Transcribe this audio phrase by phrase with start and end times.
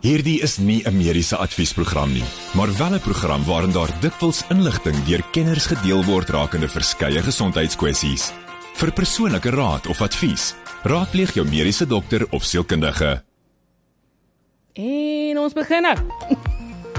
[0.00, 2.24] Hierdie is nie 'n mediese adviesprogram nie,
[2.56, 8.32] maar wel 'n program waarin daar dikwels inligting deur kenners gedeel word rakende verskeie gesondheidskwessies.
[8.74, 13.22] Vir persoonlike raad of advies, raadpleeg jou mediese dokter of sielkundige.
[14.72, 15.96] En ons begin nou.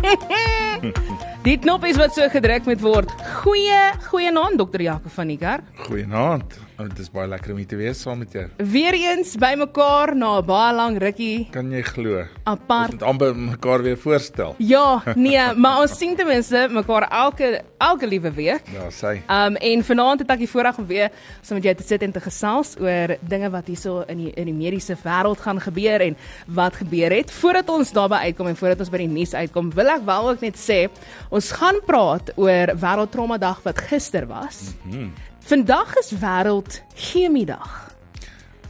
[1.44, 3.12] Die knop is wat so gedruk moet word.
[3.42, 5.64] Goeie, goeie naam dokter Jaco van die Kerk.
[5.76, 6.60] Goeienaand.
[6.82, 8.44] Oh, dit is baie lekker om hier te wees saam met jou.
[8.72, 11.48] Weereens bymekaar na 'n baie lang rukkie.
[11.52, 12.26] Kan jy glo?
[12.44, 12.94] Apart.
[12.94, 14.56] Ons moet amper mekaar weer voorstel.
[14.58, 18.64] Ja, nee, maar ons sien ten minste mekaar elke elke liewe week.
[18.74, 19.22] Ja, sy.
[19.30, 22.12] Um en vanaand het ek die voorreg om weer saam met jou te sit en
[22.12, 26.18] te gesels oor dinge wat hierso in die in die mediese wêreld gaan gebeur en
[26.48, 27.32] wat gebeur het.
[27.32, 30.42] Voordat ons daarby uitkom en voordat ons by die nuus uitkom, wil ek wel ook
[30.42, 30.88] net sê,
[31.30, 34.74] ons gaan praat oor Wêreldtrauma Dag wat gister was.
[34.84, 35.31] Mm -hmm.
[35.52, 37.90] Vandag is wêreld chemie dag.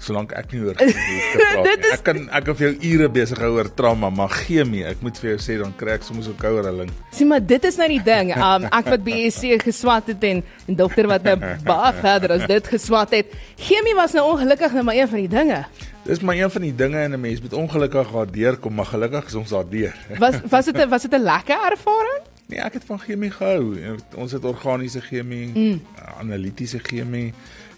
[0.02, 1.92] Solank ek nie hoor gepraat Dit nie.
[1.92, 5.04] is- Ek kan ek kan vir jou ure besig hou oor trauma, maar chemie, ek
[5.06, 6.90] moet vir jou sê dan kry ek soms 'n koue rilling.
[7.14, 8.32] Sien maar dit is nou die ding.
[8.34, 11.38] Um ek wat BSc geswat het en 'n dokter wat nou
[11.70, 13.28] baie verder as dit geswat het.
[13.62, 15.66] Chemie was nou ongelukkig nou maar een van die dinge.
[16.10, 19.28] Dis maar een van die dinge in 'n mens moet ongelukkig daar deurkom, maar gelukkig
[19.28, 19.94] is ons daar deur.
[20.18, 22.26] Was was dit 'n was dit 'n lekker ervaring?
[22.52, 23.78] Nee, ek het van chemie gehou.
[24.16, 25.82] Ons het organiese chemie, mm.
[26.20, 27.32] analitiese chemie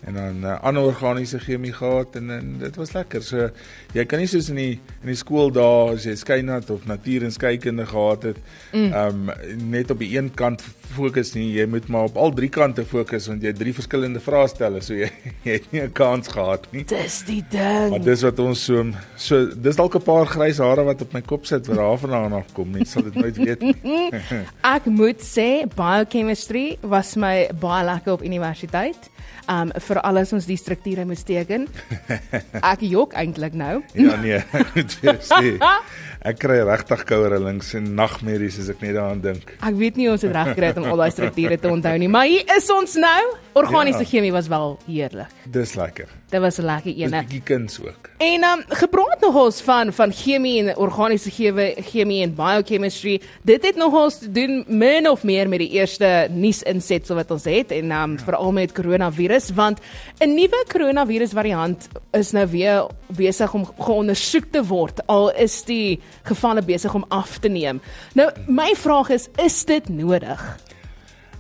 [0.06, 3.24] en dan uh, ander organiese chemie gehad en, en dit was lekker.
[3.24, 3.50] So
[3.96, 4.74] jy kan nie soos in die
[5.04, 8.42] in die skool daar as jy skynat of natuur en skeikunde gehad het,
[8.74, 9.30] ehm mm.
[9.30, 11.48] um, net op die een kant fokus nie.
[11.56, 14.98] Jy moet maar op al drie kante fokus want jy het drie verskillende vraestelle, so
[14.98, 15.10] jy,
[15.48, 16.84] jy het nie 'n kans gehad nie.
[16.84, 17.90] Dis die ding.
[17.96, 18.84] Maar dis wat ons so
[19.16, 22.72] so dis dalk 'n paar grys hare wat op my kop sit wat daarvandaan afkom.
[22.72, 24.12] Mens sal dit nooit weet nie.
[24.76, 29.13] Ek moet sê biochemistry was my baie lekker op universiteit.
[29.52, 31.68] Um vir alles ons die strukture moes teken.
[32.74, 33.82] Ek jok eintlik nou.
[33.98, 35.58] Ja nee, ek moet vir sê.
[36.24, 39.58] Ek kry regtig koue rillings en nagmerries as ek net daaraan dink.
[39.60, 42.30] Ek weet nie ons het reg gekry om al daai strukture te onthou nie, maar
[42.32, 43.24] hier is ons nou.
[43.60, 44.06] Organiese Ja.
[44.10, 45.28] chemie was wel heerlik.
[45.52, 46.08] Dis lekker.
[46.32, 47.22] Dit was 'n lekker Dis ene.
[47.24, 48.10] bietjie kuns ook.
[48.20, 53.22] En um gepraat nogals van van chemie en organiese chemie, chemie en biochemistry.
[53.44, 57.72] Dit het nogals te doen min of meer met die eerste nuusinsetsel wat ons het
[57.72, 59.80] en um veral met coronavirus want
[60.20, 66.00] 'n nuwe coronavirus variant is nou weer besig om geondersoek te word al is die
[66.24, 67.82] gevalle besig om af te neem.
[68.14, 70.58] Nou my vraag is is dit nodig?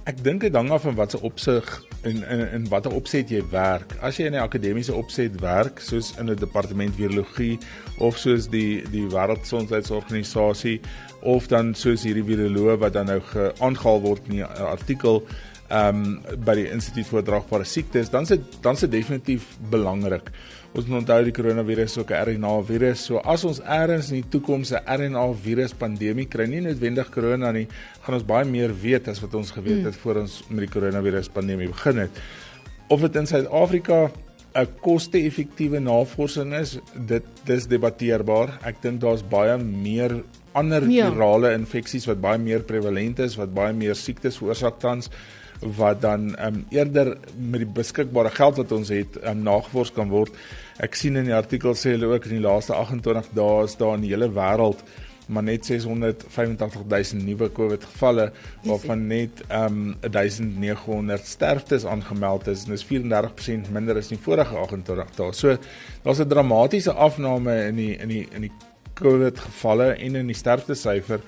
[0.03, 1.67] Ek dink dit hang af van watter opsig
[2.03, 3.95] en in in watter opset jy werk.
[4.01, 7.57] As jy in 'n akademiese opset werk, soos in 'n departement virologie
[8.00, 10.81] of soos die die Wêreldgesondheidsorganisasie
[11.22, 15.23] of dan soos hierdie viroloog wat dan nou geaangehaal word in 'n artikel
[15.69, 20.29] ehm um, by die Instituut vir Oordraagbare Siektes, dan se dan se definitief belangrik.
[20.73, 23.06] Ons moet onthou die koronavirus is ook 'n RNA virus.
[23.06, 27.51] So as ons eers in die toekoms 'n RNA virus pandemie kry, nie noodwendig korona
[27.51, 27.67] nie,
[28.01, 31.29] gaan ons baie meer weet as wat ons geweet het voor ons met die koronavirus
[31.29, 32.09] pandemie begin het.
[32.89, 34.12] Of dit in Suid-Afrika
[34.56, 38.59] 'n koste-effektiewe navorsing is, dit dis debatteerbaar.
[38.63, 40.23] Ek dink daar's baie meer
[40.53, 41.12] ander Ja.
[41.12, 45.09] virale infeksies wat baie meer prevalent is, wat baie meer siektes veroorsaak tans
[45.62, 50.34] wat dan um, eerder met die beskikbare geld wat ons het um, nagevors kan word.
[50.84, 53.97] Ek sien in die artikel sê hulle ook in die laaste 28 dae is daar
[53.97, 54.84] in die hele wêreld
[55.28, 56.81] maar net 685
[57.13, 58.31] 000 nuwe COVID gevalle
[58.63, 65.16] waarvan net um 1900 sterftes aangemeld is en dis 34% minder as die vorige 28
[65.16, 65.31] dae.
[65.31, 65.58] So
[66.03, 68.52] daar's 'n dramatiese afname in die in die in die
[68.94, 71.22] COVID gevalle en in die sterftesyfer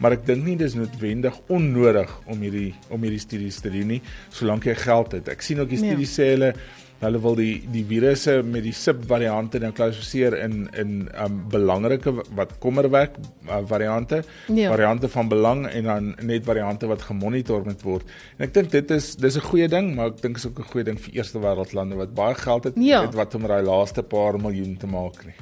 [0.00, 4.02] maar ek dink nie dis noodwendig onnodig om hierdie om hierdie studies te doen nie
[4.30, 5.28] solank jy geld het.
[5.28, 5.90] Ek sien ook die Ja.
[5.92, 6.54] studies sê hulle
[7.00, 12.58] hulle wil die die virusse met die subvariante nou klassifiseer in in um belangrike wat
[12.60, 13.16] kommerwek
[13.48, 14.68] uh, variante, Ja.
[14.70, 18.04] variante van belang en dan net variante wat gemonitor moet word.
[18.38, 20.70] En ek dink dit is dis 'n goeie ding, maar ek dink is ook 'n
[20.72, 23.00] goeie ding vir eerste wêreldlande wat baie geld het, Ja.
[23.02, 25.34] het wat om daai laaste paar miljoen te maak nie.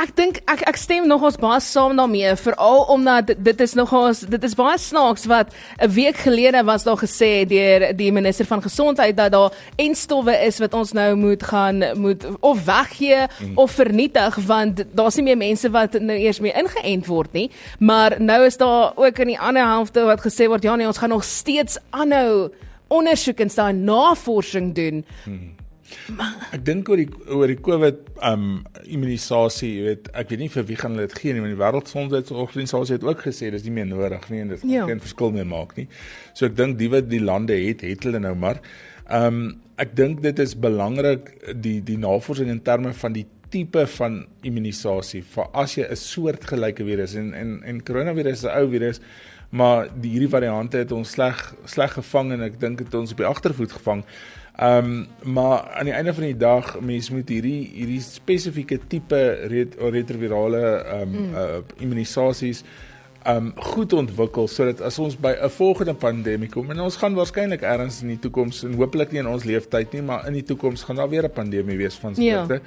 [0.00, 4.44] Ek dink ek ek stem nogals baie saam daarmee veral omdat dit, is nogals dit
[4.44, 9.16] is baie snaaks wat 'n week gelede was daar gesê deur die minister van gesondheid
[9.16, 13.58] dat daar enstowwe is wat ons nou moet gaan moet of weggee mm.
[13.58, 18.20] of vernietig want daar's nie meer mense wat nou eers meer ingeënt word nie maar
[18.20, 21.08] nou is daar ook in die ander helfte wat gesê word ja nee ons gaan
[21.08, 22.50] nog steeds aanhou
[22.92, 25.04] ondersoek en daai navorsing doen.
[26.52, 30.64] Ek dink oor die oor die COVID um immunisasie, jy weet, ek weet nie vir
[30.68, 33.86] wie gaan hulle dit gee nie, want die Wêreldgesondheidsorganisasie het ook gesê dis nie meer
[33.86, 34.86] nodig nie en dit gaan Ja.
[34.86, 35.88] geen verskil meer maak nie.
[36.34, 38.60] So ek dink die wat die lande het, het hulle nou maar.
[39.10, 44.26] Um ek dink dit is belangrik die die navorsing in terme van die tipe van
[44.42, 49.00] immunisasie vir as jy 'n soortgelyke virus en en en koronavirus is 'n ou virus,
[49.50, 53.16] maar die hierdie variante het ons sleg sleg gevang en ek dink dit ons op
[53.18, 54.04] die agtervoet gevang.
[54.56, 59.20] Ehm um, maar aan die einde van die dag mens moet hierdie hierdie spesifieke tipe
[59.48, 61.34] ret, retrovirale ehm um, mm.
[61.34, 62.64] uh, immunisasies
[63.22, 67.14] ehm um, goed ontwikkel sodat as ons by 'n volgende pandemie kom en ons gaan
[67.14, 70.44] waarskynlik ergens in die toekoms en hopelik nie in ons lewenstyd nie maar in die
[70.44, 72.60] toekoms gaan daar weer 'n pandemie wees van spekte ja.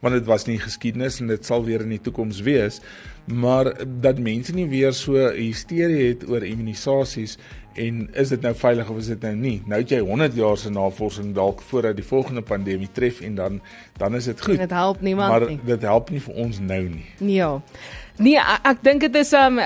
[0.00, 2.80] want dit was nie geskiedenis en dit sal weer in die toekoms wees
[3.24, 7.38] maar dat mense nie weer so hysterie het oor immunisasies
[7.72, 9.62] en is dit nou veilig of is dit nou nie?
[9.66, 13.60] Nou het jy 100 jaar se navorsing dalk voordat die volgende pandemie tref en dan
[13.96, 14.58] dan is dit goed.
[14.58, 15.56] Dit help niemand maar nie.
[15.56, 17.06] Maar dit help nie vir ons nou nie.
[17.34, 17.62] Ja.
[18.20, 19.56] Nee, ek, ek dink dit is um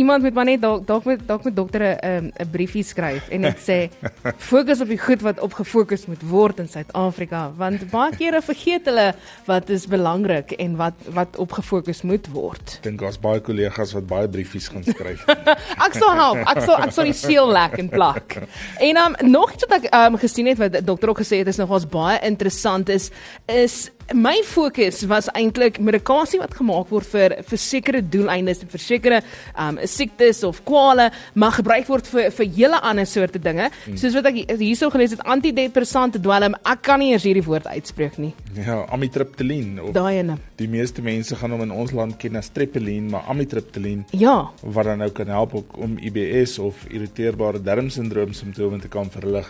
[0.00, 3.28] iemand met maar net dalk dalk met dalk met dokter 'n um, 'n briefie skryf
[3.28, 3.78] en dit sê
[4.52, 8.88] fokus op die goed wat op gefokus moet word in Suid-Afrika want baie kere vergeet
[8.88, 9.12] hulle
[9.44, 12.80] wat is belangrik en wat wat op gefokus moet word.
[12.80, 15.28] Ek dink daar's baie kollegas wat baie briefies gaan skryf.
[15.86, 16.40] ek sal help.
[16.48, 18.40] Ek sal ek sal die seël lek en plak.
[18.80, 21.60] En um nog iets wat ek um gesien het wat dokter ook gesê het is
[21.60, 23.10] nogals baie interessant is
[23.44, 28.82] is my fokus was eintlik medikasie wat gemaak word vir vir sekere doeleindes en vir
[28.82, 29.20] sekere
[29.54, 33.70] um siektes of kwale mag gebruik word vir vir hele ander soorte dinge.
[33.84, 33.96] Hmm.
[34.00, 38.18] Soos wat ek hierso gelees het antidepressante dwelm, ek kan nie eers hierdie woord uitspreek
[38.18, 38.32] nie.
[38.58, 40.38] Ja, amitriptyline of Daai ene.
[40.58, 44.50] Die meeste mense gaan hom in ons land ken as triptyline, maar amitriptyline Ja.
[44.62, 49.46] wat dan nou kan help om IBS of irriteerbare darmsindroom simptome te kan verlig.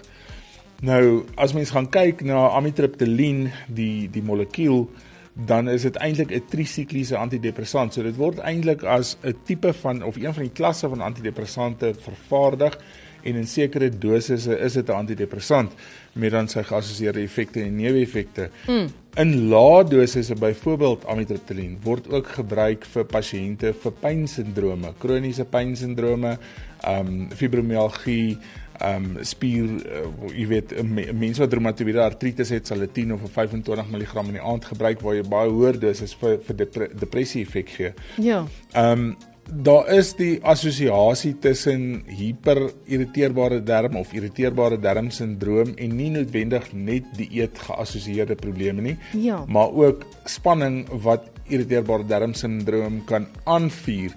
[0.81, 4.87] Nou, as mens gaan kyk na amitriptyline, die die molekuul,
[5.47, 7.95] dan is dit eintlik 'n trisikliese antidepressant.
[7.95, 11.95] So dit word eintlik as 'n tipe van of een van die klasse van antidepressante
[11.95, 12.79] vervaardig
[13.23, 15.73] en in sekere dosisse is dit 'n antidepressant
[16.13, 18.51] met dan sy geassosieerde effekte en neeweffekte.
[18.67, 18.87] Mm.
[19.15, 26.39] In lae dosisse byvoorbeeld amitriptyline word ook gebruik vir pasiënte vir pynsindrome, kroniese pynsindrome,
[26.81, 28.39] ehm um, fibromialgie,
[28.85, 30.05] um, spier uh,
[30.35, 30.75] jy weet
[31.13, 34.65] mense wat reumatoïede artritis het sal 'n 10 of 'n 25 mg in die aand
[34.65, 37.93] gebruik waar jy baie hoër dosis vir vir depre, depressie effek gee.
[38.19, 38.45] Ja.
[38.75, 39.17] Um,
[39.51, 47.59] daar is die assosiasie tussen hiperirriteerbare darm of irriteerbare darmsindroom en nie noodwendig net dieet
[47.59, 49.45] geassosieerde probleme nie, ja.
[49.49, 54.15] maar ook spanning wat irriteerbare darmsindroom kan aanvuur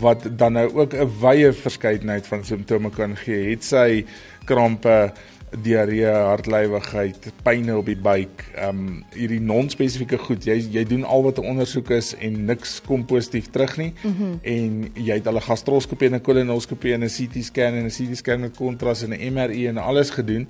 [0.00, 3.50] wat dan nou ook 'n wye verskeidenheid van simptome kan gee.
[3.50, 4.04] Het sy
[4.44, 5.12] krampe,
[5.60, 10.44] diarree, hartlywigheid, pynne op die buik, ehm um, hierdie non-spesifieke goed.
[10.44, 13.92] Jy jy doen al wat 'n ondersoek is en niks kom positief terug nie.
[14.02, 14.38] Mm -hmm.
[14.42, 17.90] En jy het al 'n gastroskopie en 'n kolonoskopie en 'n CT scan en 'n
[17.90, 20.48] CT scan met kontras en 'n MRI en alles gedoen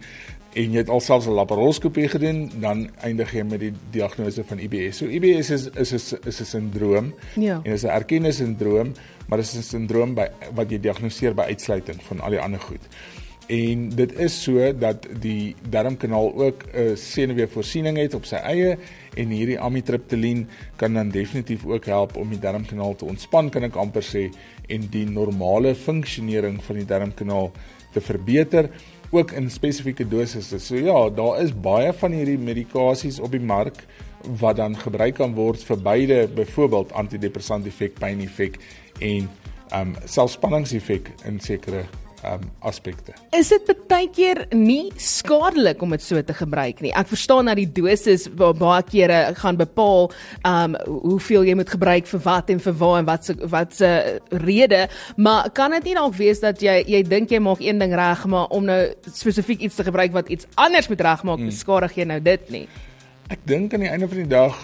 [0.52, 4.96] en jy het alselfs 'n laparoskopie gedoen, dan eindig jy met die diagnose van IBS.
[4.96, 7.60] So IBS is is is, is 'n sindroom ja.
[7.62, 8.92] en is 'n erkende sindroom,
[9.32, 12.60] maar dit is 'n sindroom by wat jy diagnoseer by uitsluiting van al die ander
[12.60, 12.84] goed.
[13.48, 18.76] En dit is so dat die darmkanaal ook 'n senuweevoorsiening het op sy eie
[19.16, 20.44] en hierdie amitriptyline
[20.76, 24.28] kan dan definitief ook help om die darmkanaal te ontspan kan ek amper sê
[24.68, 27.52] en die normale funksionering van die darmkanaal
[27.92, 28.70] te verbeter
[29.10, 30.58] ook in spesifieke dosisse.
[30.58, 33.86] So ja, daar is baie van hierdie medikasies op die mark
[34.38, 38.58] wat dan gebruik kan word vir beide byvoorbeeld antidepressant effek, pyn effek
[38.98, 39.30] en
[39.72, 41.84] ehm um, selfspanningseffek in sekere
[42.24, 43.14] um aspekte.
[43.34, 46.92] Is dit baie keer nie skadelik om dit so te gebruik nie?
[46.94, 50.10] Ek verstaan dat die dosis baie kere gaan bepaal
[50.48, 53.90] um hoeveel jy moet gebruik vir wat en vir waar en wat se wat se
[54.44, 54.84] rede,
[55.16, 58.24] maar kan dit nie dalk wees dat jy jy dink jy maak een ding reg,
[58.30, 61.50] maar om nou spesifiek iets te gebruik wat iets anders moet regmaak, hmm.
[61.50, 62.66] beskadig jy nou dit nie?
[63.30, 64.56] Ek dink aan die einde van die dag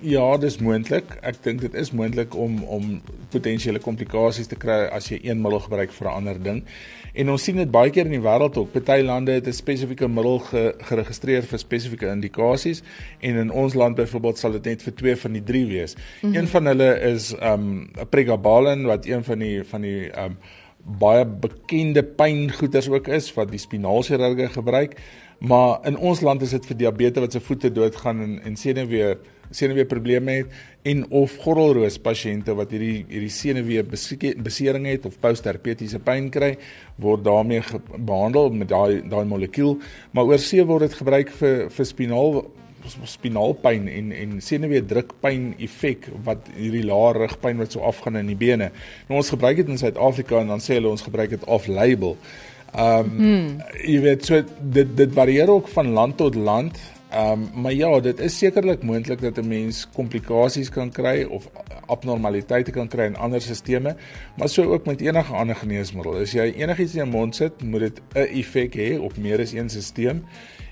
[0.00, 1.10] ja, dis moontlik.
[1.26, 3.00] Ek dink dit is moontlik om om
[3.32, 6.62] potensiële komplikasies te kry as jy een middel gebruik vir 'n ander ding.
[7.14, 8.72] En ons sien dit baie keer in die wêreld ook.
[8.72, 12.82] Party lande het 'n spesifieke middel ge, geregistreer vir spesifieke indikasies
[13.20, 15.94] en in ons land byvoorbeeld sal dit net vir twee van die drie wees.
[15.94, 16.38] Mm -hmm.
[16.38, 20.38] Een van hulle is um pregabalin wat een van die van die um
[20.98, 24.96] baie bekende pyngoeters ook is wat die spinaalchirurge gebruik.
[25.38, 29.16] Maar in ons land is dit vir diabetes wat se voete doodgaan en en senuwee
[29.50, 33.84] senuwee probleme het en of gordelroos pasiënte wat hierdie hierdie senuwee
[34.44, 36.50] besering het of postherpetiese pyn kry
[37.00, 37.62] word daarmee
[37.96, 39.78] behandel met daai daai molekuul
[40.12, 42.42] maar oorsee word dit gebruik vir vir spinaal
[43.04, 48.38] spinaalpyn en en senuwee drukpyn effek wat hierdie lae rugpyn wat so afgaan in die
[48.38, 48.70] bene.
[49.08, 52.16] Nou ons gebruik dit in Suid-Afrika en dan sê hulle ons gebruik dit off label.
[52.72, 53.62] Ehm um, hmm.
[53.84, 56.78] jy weet so dit dit varieer ook van land tot land.
[57.10, 61.48] Ehm um, maar ja, dit is sekerlik moontlik dat 'n mens komplikasies kan kry of
[61.86, 63.94] abnormaliteite kan kry in ander stelsels,
[64.36, 66.20] maar so ook met enige ander geneesmiddel.
[66.20, 69.52] As jy enigiets in jou mond sit, moet dit 'n effek hê op meer as
[69.52, 70.20] een stelsel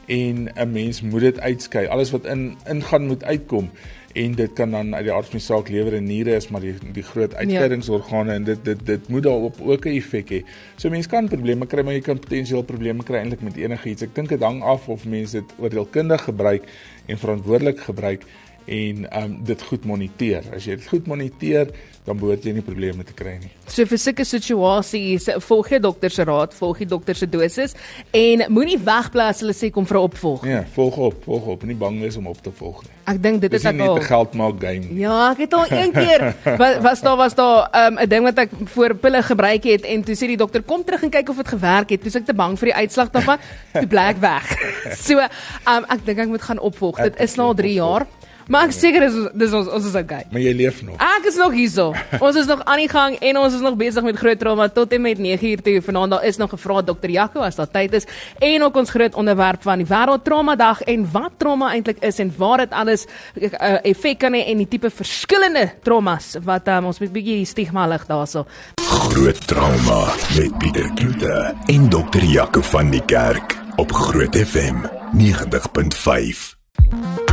[0.07, 1.87] en 'n mens moet dit uitskei.
[1.87, 3.71] Alles wat in ingaan moet uitkom
[4.17, 6.65] en dit kan dan uit die aard van die saak lewer en niere is maar
[6.65, 8.39] die die groot uitscheidingsorgane ja.
[8.41, 10.41] en dit dit dit moet daarop ook 'n effek hê.
[10.77, 14.03] So mense kan probleme kry, maar jy kan potensieel probleme kry eintlik met enigiets.
[14.03, 16.65] Ek dink dit hang af of mense dit oordeelkundig gebruik
[17.07, 18.25] en verantwoordelik gebruik
[18.67, 20.45] en um dit goed moniteer.
[20.55, 21.71] As jy dit goed moniteer,
[22.07, 23.51] dan behoort jy nie probleme te kry nie.
[23.67, 27.75] So vir sulke situasies, volg jy dokter se raad, volg jy dokter se dosis
[28.15, 30.47] en moenie wegbly as hulle sê kom vir 'n opvolg.
[30.47, 32.93] Ja, volg op, volg op, nie bang wees om op te volg nie.
[33.07, 33.95] Ek dink dit is ek al.
[33.95, 34.87] Dit is geld maak game.
[34.95, 38.23] Ja, ek het al een keer was, was daar was daar um, 'n um, ding
[38.23, 41.29] wat ek voor pille gebruik het en toe sê die dokter kom terug en kyk
[41.29, 42.03] of dit gewerk het.
[42.03, 43.39] Toe ek te bang vir die uitslag daarvan,
[43.73, 44.47] toe bly ek weg.
[45.07, 47.03] so, um, ek dink ek moet gaan opvolg.
[47.03, 48.07] Dit is nou 3 jaar.
[48.47, 50.23] Maar ek seker is dis ons ons is okay.
[50.31, 50.95] Maar jy leef nog.
[51.03, 51.89] Ek is nog hierso.
[52.27, 54.93] ons is nog aan die gang en ons is nog besig met groot trauma tot
[54.95, 55.81] en met 9uur toe.
[55.83, 58.07] Vanaand daar is nog gevra dokter Jaco as daar tyd is
[58.39, 62.23] en ook ons groot onderwerp van die wêreld trauma dag en wat trauma eintlik is
[62.23, 66.87] en waar dit alles uh, effek kan hê en die tipe verskillende traumas wat um,
[66.93, 68.47] ons met bietjie stigma lig daarso.
[68.87, 70.05] Groot trauma
[70.39, 74.87] met Pieter Kloete en dokter Jaco van die kerk op Groot FM
[75.19, 77.26] 90.5.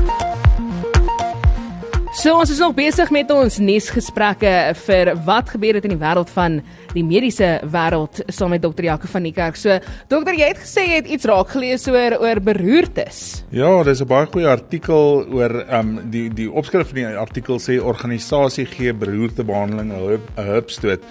[2.23, 4.51] So ons is nog besig met ons nuusgesprekke
[4.85, 6.53] vir wat gebeur het in die wêreld van
[6.93, 9.57] die mediese wêreld saam met dokter Jaco van die kerk.
[9.59, 9.75] So
[10.07, 13.17] dokter, jy het gesê jy het iets raak gelees oor oor beroertes.
[13.51, 17.59] Ja, dis 'n baie goeie artikel oor ehm um, die die opskrif van die artikel
[17.59, 21.03] sê organisasie gee beroertebehandeling 'n hupstoot.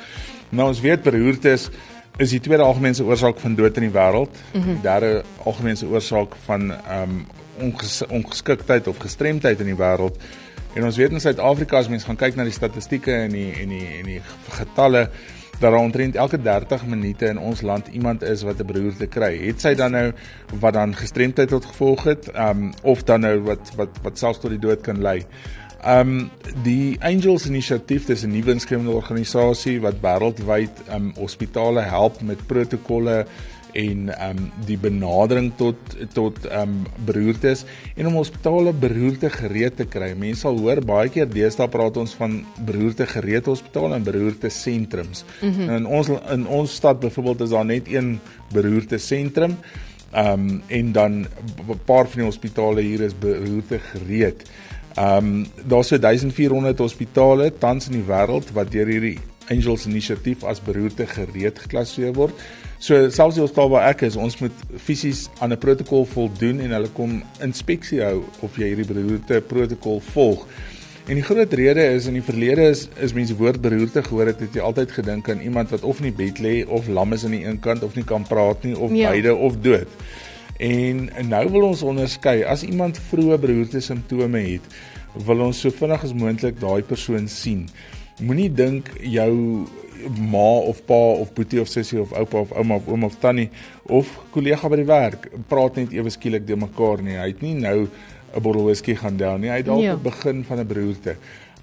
[0.49, 1.69] Nou ons weet beroertes
[2.17, 4.33] is die tweede algemeenste oorsaak van dood in die wêreld.
[4.55, 4.73] Mm -hmm.
[4.73, 7.27] Die derde algemeenste oorsaak van ehm um,
[7.61, 10.17] onges ongeskiktheid of gestremdheid in die wêreld.
[10.75, 13.73] En ons weet in Suid-Afrika as mens gaan kyk na die statistieke en die en
[13.75, 14.21] die en die
[14.57, 15.09] getalle
[15.63, 19.39] dat daar omtrent elke 30 minute in ons land iemand is wat 'n beroerte kry.
[19.47, 20.13] Het sy dan nou
[20.61, 24.51] wat dan gestremdheid tot gevolg het, um of dan nou wat wat wat selfs tot
[24.51, 25.25] die dood kan lei.
[25.87, 26.31] Um
[26.63, 33.27] die Angels Initiatief is 'n nuwe inskrywende organisasie wat wêreldwyd um hospitale help met protokolle
[33.73, 35.77] en ehm um, die benadering tot
[36.13, 37.65] tot ehm um, beroertes
[37.97, 40.13] en om hospitale beroerte gereed te kry.
[40.19, 45.25] Mense sal hoor baie keer deesdae praat ons van beroerte gereed hospitale en beroerte sentrums.
[45.41, 45.71] Mm -hmm.
[45.77, 48.21] In ons in ons stad byvoorbeeld is daar net een
[48.53, 49.57] beroerte sentrum.
[50.13, 54.51] Ehm um, en dan 'n paar van die hospitale hier is beroerte gereed.
[54.95, 59.19] Ehm um, daar's so 1400 hospitale tans in die wêreld wat deur hierdie
[59.51, 62.35] Angels inisiatief as beroerte gereed geklassifiseer word.
[62.83, 66.73] So selfs die hospitaal waar ek is, ons moet fisies aan 'n protokol voldoen en
[66.75, 70.47] hulle kom inspeksie hou of jy hierdie beroerte protokol volg.
[71.07, 74.41] En die groot rede is in die verlede is is mense woord beroerte gehoor het,
[74.41, 77.25] het jy altyd gedink aan iemand wat of in die bed lê of lam is
[77.25, 79.11] aan die een kant of nie kan praat nie of ja.
[79.11, 79.89] beide of dood.
[80.59, 84.67] En nou wil ons onderskei as iemand vroeë beroerte simptome het,
[85.27, 87.69] wil ons so vinnig as moontlik daai persoon sien.
[88.19, 89.67] Moenie dink jou
[90.19, 93.51] ma of pa of boetie of sussie of oupa of ouma of oom of tannie
[93.89, 97.19] of kollega by die werk praat net ewe skielik de mekaar nie.
[97.19, 97.89] Hy het nie nou
[98.35, 99.51] 'n bottel whisky gaan down nie.
[99.51, 99.97] Hy het dalk ja.
[99.97, 101.17] begin van 'n beroerte.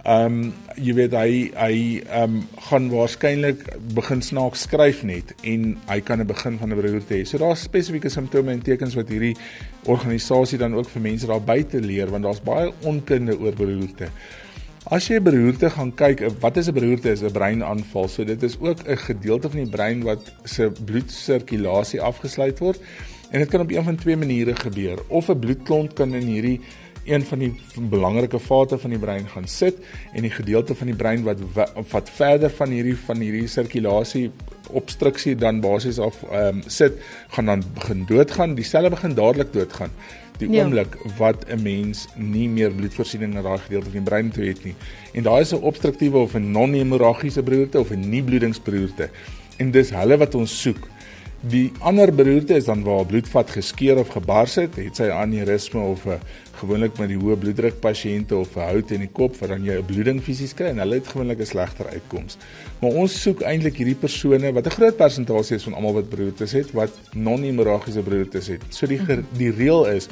[0.03, 1.73] Ehm um, jy weet hy hy
[2.07, 6.79] ehm um, gaan waarskynlik begin snaaks skryf net en hy kan 'n begin van 'n
[6.79, 7.25] beroerte hê.
[7.25, 9.35] So daar's spesifieke simptome en tekens wat hierdie
[9.85, 14.07] organisasie dan ook vir mense daar buite leer want daar's baie onkunde oor beroerte.
[14.89, 17.11] As jy beroerte gaan kyk, wat is 'n beroerte?
[17.11, 18.07] Is 'n breinaanval.
[18.09, 22.79] So dit is ook 'n gedeelte van die brein wat se bloedsirkulasie afgesluit word.
[23.29, 24.97] En dit kan op een van twee maniere gebeur.
[25.07, 26.59] Of 'n bloedklont kan in hierdie
[27.05, 27.53] een van die
[27.89, 29.75] belangrike vate van die brein gaan sit
[30.13, 31.37] en die gedeelte van die brein wat
[31.91, 34.31] wat verder van hierdie van hierdie sirkulasie
[34.69, 36.93] obstruksie dan basies af ehm um, sit
[37.27, 38.55] gaan dan begin doodgaan.
[38.55, 39.91] Die selle begin dadelik doodgaan
[40.39, 40.63] die ja.
[40.63, 44.63] oomblik wat 'n mens nie meer bloedvoorsiening na daai gedeelte van die brein toe het
[44.63, 44.75] nie.
[45.13, 49.09] En daai is 'n obstruktiewe of 'n non-hemorragiese beroerte of 'n nie-bloedingsberoerte.
[49.57, 50.87] En dis hulle wat ons soek.
[51.39, 56.03] Die ander beroerte is dan waar bloedvat geskeur of gebars het, het sy aneurisme of
[56.05, 56.19] 'n
[56.59, 59.77] gewoonlik met die hoë bloeddruk pasiënte of 'n hout in die kop wat dan jy
[59.79, 62.37] 'n bloeding fisies kry en hulle het gewoonlik 'n slegter uitkoms.
[62.81, 66.51] Maar ons soek eintlik hierdie persone wat 'n groot persentasie is van almal wat beroertes
[66.51, 68.61] het wat non-hemorragiese beroertes het.
[68.69, 68.99] So die
[69.31, 70.09] die reël is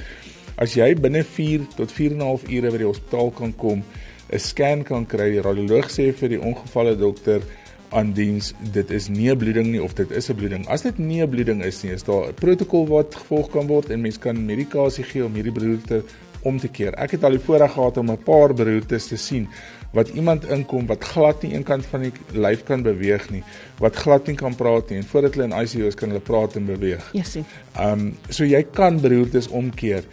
[0.55, 3.83] as jy binne 4 tot 4 en 'n half ure by die hospitaal kan kom,
[4.31, 7.41] 'n scan kan kry, die radioloog sê vir die ongevalle dokter
[7.89, 10.67] aan diens dit is nie 'n bloeding nie of dit is 'n bloeding.
[10.67, 13.89] As dit nie 'n bloeding is nie, is daar 'n protokol wat gevolg kan word
[13.89, 16.03] en mens kan medikasie gee om hierdie beroerte
[16.41, 16.93] om te keer.
[16.93, 19.47] Ek het al die voorreg gehad om 'n paar beroertes te sien
[19.91, 23.43] wat iemand inkom wat glad nie eenkant van die lyf kan beweeg nie,
[23.79, 26.55] wat glad nie kan praat nie en voordat hulle in ICU is kan hulle praat
[26.55, 27.09] en beweeg.
[27.13, 27.45] Ja, sien.
[27.75, 30.03] Ehm um, so jy kan beroertes omkeer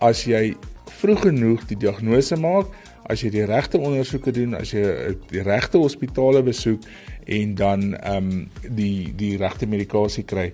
[0.00, 0.56] as jy
[0.98, 2.66] vroeg genoeg die diagnose maak,
[3.08, 6.84] as jy die regte ondersoeke doen, as jy eh, die regte hospitale besoek
[7.26, 10.50] en dan ehm um, die die regte medikasie kry.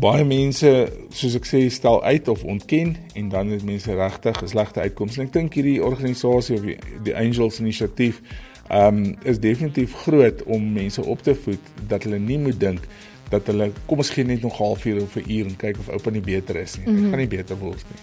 [0.00, 0.70] Baie mense,
[1.12, 5.18] soos ek sê, stel uit of ontken en dan het mense regtig 'n slegte uitkoms.
[5.18, 8.22] En ek dink hierdie organisasie of die, die Angels inisiatief
[8.70, 12.86] ehm um, is definitief groot om mense op te voed dat hulle nie moet dink
[13.32, 16.10] dat hulle kom ons gee net nog halfuur of 'n uur en kyk of oupa
[16.10, 16.84] nie beter is nie.
[16.84, 17.10] Dit mm -hmm.
[17.10, 18.00] gaan nie beter word nie.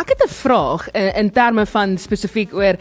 [0.00, 2.74] Ek het 'n vraag in, eh, in terme van spesifiek oor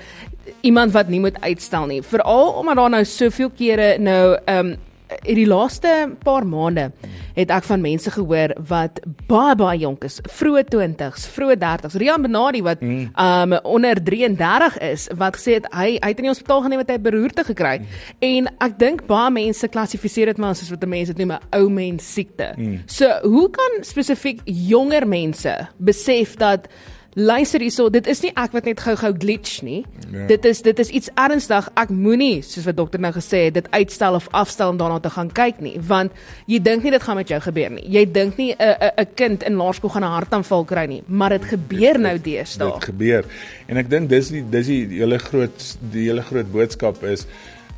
[0.62, 2.02] iemand wat nie moet uitstel nie.
[2.02, 4.78] Veral omdat daar nou soveel kere nou ehm um,
[5.26, 6.92] in die laaste paar maande
[7.34, 9.00] het ek van mense gehoor wat
[9.30, 11.96] baie baie jonk is, vroeë 20s, vroeë 30s.
[12.02, 13.08] Rian Benadi wat mm.
[13.16, 16.92] um onder 33 is wat gesê het hy hy het in die hospitaal gaan net
[16.92, 17.80] 'n beroerte gekry.
[17.80, 17.88] Mm.
[18.20, 21.70] En ek dink baie mense klassifiseer dit maar soos wat mense dit noem 'n ou
[21.70, 22.54] mens siekte.
[22.58, 22.82] Mm.
[22.86, 26.68] So, hoe kan spesifiek jonger mense besef dat
[27.14, 29.82] luister hierso, dit is nie ek wat net gou-gou glitch nie.
[30.12, 30.28] Ja.
[30.30, 31.70] Dit is dit is iets ernstig.
[31.80, 35.12] Ek moenie, soos wat dokter nou gesê het, dit uitstel of afstel om daarna te
[35.14, 36.16] gaan kyk nie, want
[36.50, 37.86] jy dink nie dit gaan met jou gebeur nie.
[37.90, 41.30] Jy dink nie 'n 'n 'n kind in laerskool gaan 'n hartaanval kry nie, maar
[41.30, 42.72] dit gebeur dit, nou deesdae.
[42.72, 43.26] Dit gebeur.
[43.68, 47.26] En ek dink dis die dis die hele groot die hele groot boodskap is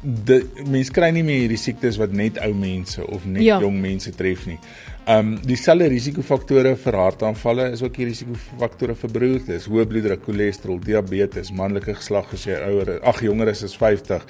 [0.02, 3.60] die mense kry nie meer hierdie siektes wat net ou mense of net ja.
[3.62, 4.58] jong mense tref nie.
[5.06, 10.78] Ehm um, dieselfde risikofaktore vir hartaanvalle is ook die risikofaktore vir beroertes, hoë bloeddruk, cholesterol,
[10.78, 14.28] diabetes, manlike geslag as jy ouer, ag jonger is as 50,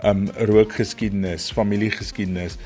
[0.00, 2.56] ehm um, rookgeskiedenis, familiegeskiedenis.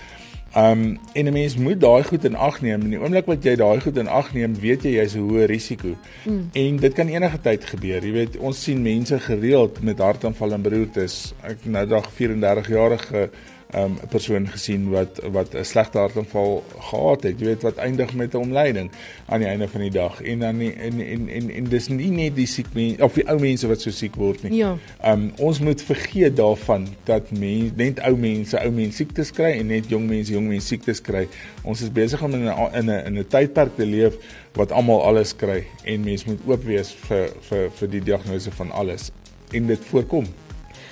[0.54, 2.86] Ehm um, en 'n mens moet daai goed in ag neem.
[2.86, 5.50] In die oomblik wat jy daai goed in ag neem, weet jy jy's 'n hoë
[5.50, 5.96] risiko.
[6.24, 6.48] Mm.
[6.52, 8.04] En dit kan enige tyd gebeur.
[8.06, 11.34] Jy weet, ons sien mense gereeld met hartaanval en beroertes.
[11.42, 13.30] Ek nou dag 34 jarige
[13.75, 17.38] um, 'n persoon gesien wat wat 'n slegte hartaanval gehad het.
[17.40, 18.90] Jy weet wat eindig met 'n omleiding
[19.26, 20.22] aan die einde van die dag.
[20.22, 23.38] En dan en en en en dis nie net die siek mense of die ou
[23.38, 24.57] mense wat so siek word nie.
[24.57, 24.76] Ja.
[25.04, 29.66] Um ons moet vergeet daarvan dat mense net ou mense ou mense siektes kry en
[29.66, 31.28] net jong mense jong mense siektes kry.
[31.62, 34.14] Ons is besig om in 'n in 'n in 'n tydperk te leef
[34.52, 38.70] wat almal alles kry en mense moet oop wees vir vir vir die diagnose van
[38.70, 39.11] alles
[39.52, 40.26] en dit voorkom.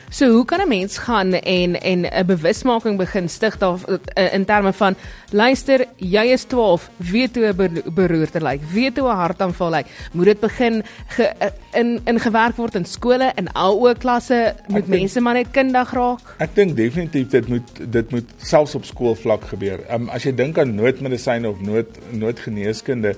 [0.08, 3.78] So hoe kan 'n mens gaan en en 'n bewusmaking begin stig daar
[4.14, 4.94] eh, in terme van
[5.30, 9.86] luister, jy is 12, weet hoe 'n beroerte lyk, weet hoe 'n hartaanval lyk.
[10.12, 14.86] Moet dit begin ge, eh, in in gewerk word in skole en alou klasse moet
[14.86, 16.34] denk, mense maar net kundig raak.
[16.38, 19.80] Ek dink definitief dit moet dit moet selfs op skoolvlak gebeur.
[19.92, 23.16] Um, as jy dink aan noodmedisyne of nood noodgeneeskunde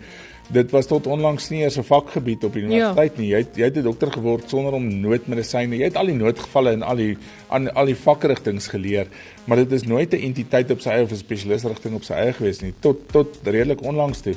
[0.48, 2.68] dit was tot onlangs nie 'n vakgebied op die ja.
[2.68, 3.20] universiteit ja.
[3.20, 3.28] nie.
[3.28, 5.76] Jy het, jy het 'n dokter geword sonder om noodmedisyne.
[5.76, 7.16] Jy het al die noodgevalle en al die
[7.48, 9.06] aan al die vakrigtinge geleer,
[9.44, 12.32] maar dit is nooit 'n entiteit op sy eie of 'n spesialisrigting op sy eie
[12.32, 14.34] gewees nie tot tot redelik onlangs toe.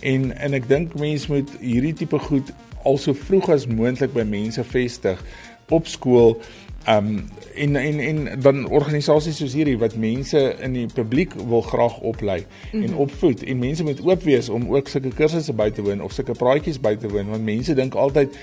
[0.00, 2.52] En en ek dink mense moet hierdie tipe goed
[2.84, 5.22] al so vroeg as moontlik by mense vestig
[5.68, 6.40] op skool
[6.88, 11.98] Um en en en dan organisasies soos hierdie wat mense in die publiek wil graag
[12.00, 12.82] oplei mm -hmm.
[12.82, 12.98] en mhm.
[13.00, 16.32] opvoed en mense moet oop wees om ook sulke kursusse by te woon of sulke
[16.32, 18.36] praatjies by te woon want mense dink altyd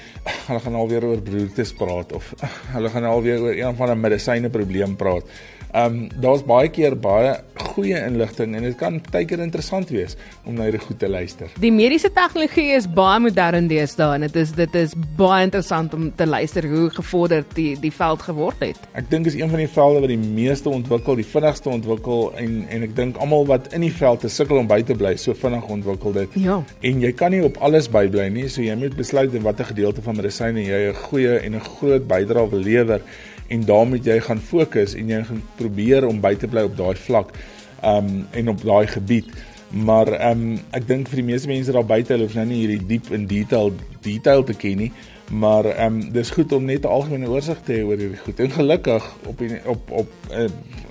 [0.47, 2.33] hulle gaan alweer oor broertes praat of
[2.75, 5.23] hulle gaan alweer oor een van 'n medisyne probleem praat.
[5.71, 7.37] Ehm um, daar's baie keer baie
[7.71, 11.51] goeie inligting en dit kan baie keer interessant wees om na hierdie goed te luister.
[11.63, 16.09] Die mediese tegnologie is baie modern deesdae en dit is dit is baie interessant om
[16.19, 18.81] te luister hoe gevorderd die die veld geword het.
[18.99, 22.59] Ek dink is een van die velde wat die meeste ontwikkel, die vinnigste ontwikkel en
[22.67, 25.37] en ek dink almal wat in die veld te sukkel om by te bly, so
[25.45, 26.39] vinnig ontwikkel dit.
[26.43, 26.59] Ja.
[26.83, 30.03] En jy kan nie op alles bybly nie, so jy moet besluit in watter gedeelte
[30.03, 33.01] van medisyne jy 'n goeie en 'n groot bydrae wil lewer
[33.51, 36.95] en daarmee jy gaan fokus en jy gaan probeer om by te bly op daai
[36.95, 37.33] vlak
[37.83, 39.31] um en op daai gebied.
[39.71, 42.85] Maar um ek dink vir die meeste mense daar buite hulle hoef nou nie hierdie
[42.93, 43.73] diep in detail
[44.05, 44.91] detail te ken nie.
[45.31, 48.39] Maar um dis goed om net 'n algemene oorsig te hê oor hierdie goed.
[48.39, 50.47] En gelukkig op die, op op uh,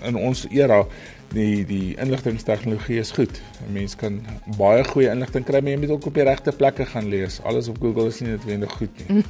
[0.09, 0.87] in ons era
[1.35, 3.41] die die inligtingstegnologie is goed.
[3.67, 4.21] 'n Mens kan
[4.59, 7.41] baie goeie inligting kry, maar jy moet ook op die regte plekke gaan lees.
[7.43, 9.23] Alles op Google is nie noodwendig goed nie.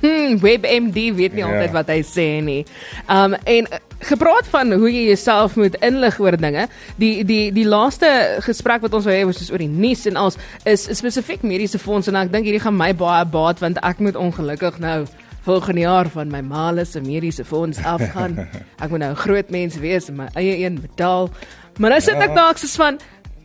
[0.45, 1.53] WebMD weet nie ja.
[1.53, 2.65] altyd wat hy sê nie.
[3.09, 6.69] Um en eh, gepraat van hoe jy jouself moet inlig oor dinge.
[6.97, 10.39] Die die die laaste gesprek wat ons wou hê was oor die nuus en als
[10.65, 14.17] is spesifiek mediese fonds en ek dink hierdie gaan my baie baat want ek moet
[14.17, 15.05] ongelukkig nou
[15.43, 18.37] volgende jaar van my maale se mediese fonds afgaan.
[18.83, 21.31] Ek moet nou 'n groot mens wees en my eie een betaal.
[21.81, 23.01] Maar nou sit ek daar ek sê van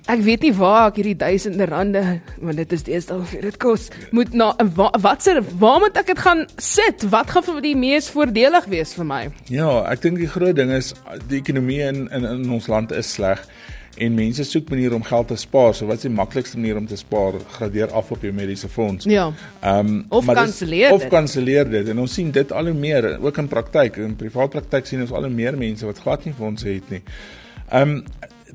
[0.06, 2.02] Ek weet nie waar ek hierdie duisende rande,
[2.38, 6.20] want dit is deesdae hoeveel dit kos, moet na wa, watse waar moet ek dit
[6.22, 7.08] gaan sit?
[7.10, 9.22] Wat gaan vir die mees voordelig wees vir my?
[9.50, 10.92] Ja, ek dink die groot ding is
[11.32, 13.42] die ekonomie in in, in ons land is sleg
[13.98, 15.72] en mense soek maniere om geld te spaar.
[15.74, 17.40] So wat is die maklikste manier om te spaar?
[17.56, 19.10] Gradeer af op jou mediese fonds.
[19.10, 19.32] Ja.
[19.64, 21.10] Ehm um, Of kanselleer Of dit.
[21.16, 21.90] kanselleer dit.
[21.96, 23.98] En ons sien dit al hoe meer ook in praktyk.
[24.06, 27.02] In privaat praktyk sien ons al hoe meer mense wat glad nie fondse het nie.
[27.02, 28.04] Ehm um,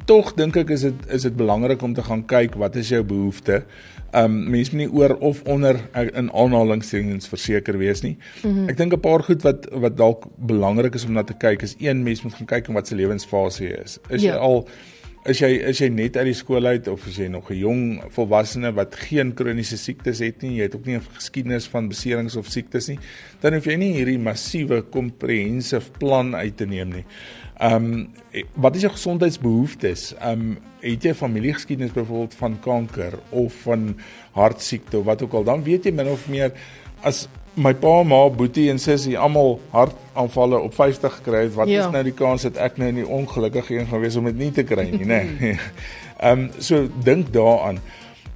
[0.06, 3.02] tog dink ek is dit is dit belangrik om te gaan kyk wat is jou
[3.04, 3.64] behoefte.
[4.10, 8.16] Ehm um, mense moet nie oor of onder eh, in aanhalingstekens verseker wees nie.
[8.42, 8.68] Mm -hmm.
[8.68, 11.76] Ek dink 'n paar goed wat wat dalk belangrik is om na te kyk is
[11.78, 13.98] een mens moet gaan kyk en wat se lewensfase jy is.
[14.08, 14.32] Is Ja.
[14.32, 14.68] jy al
[15.28, 17.82] is jy is jy net uit die skool uit of is jy nog 'n jong
[18.08, 22.36] volwassene wat geen kroniese siektes het nie, jy het ook nie 'n geskiedenis van beserings
[22.36, 22.98] of siektes nie,
[23.40, 27.04] dan hoef jy nie hierdie massiewe comprehensive plan uit te neem nie.
[27.60, 28.08] Ehm um,
[28.54, 30.14] wat is jou gesondheidsbehoeftes?
[30.16, 33.96] Ehm um, het jy familiegeskiedenis byvoorbeeld van kanker of van
[34.32, 36.52] hartsiekte of wat ook al, dan weet jy min of meer
[37.02, 41.86] as my pa, ma, boetie en sussie almal hartaanvalle op 50 gekry het, wat Ja.
[41.86, 44.50] is nou die kans dat ek nou nie ongelukkig een gaan wees om dit nie
[44.50, 45.22] te kry nie, nê?
[45.40, 45.58] Nee.
[46.20, 47.78] Ehm um, so dink daaraan.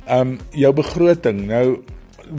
[0.07, 1.46] Ehm um, jou begroting.
[1.46, 1.79] Nou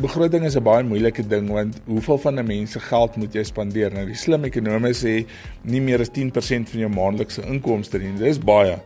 [0.02, 3.44] begroting is 'n baie moeilike ding want hoeveel van 'n mens se geld moet jy
[3.44, 3.94] spandeer?
[3.94, 5.26] Nou die slim ekonome sê
[5.62, 8.14] nie meer as 10% van jou maandelikse inkomste nie.
[8.18, 8.78] Dis baie.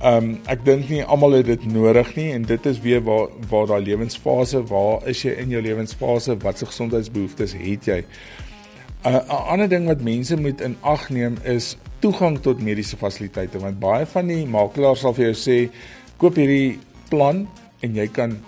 [0.00, 3.28] Ehm um, ek dink nie almal het dit nodig nie en dit is weer waar
[3.50, 6.38] waar daai lewensfase, waar is jy in jou lewensfase?
[6.40, 8.04] Wat se gesondheidsbehoeftes het jy?
[9.04, 13.58] 'n 'n ander ding wat mense moet in ag neem is toegang tot mediese fasiliteite
[13.58, 15.70] want baie van die makelaars sal vir jou sê
[16.16, 17.48] koop hierdie plan
[17.80, 18.38] en jy kan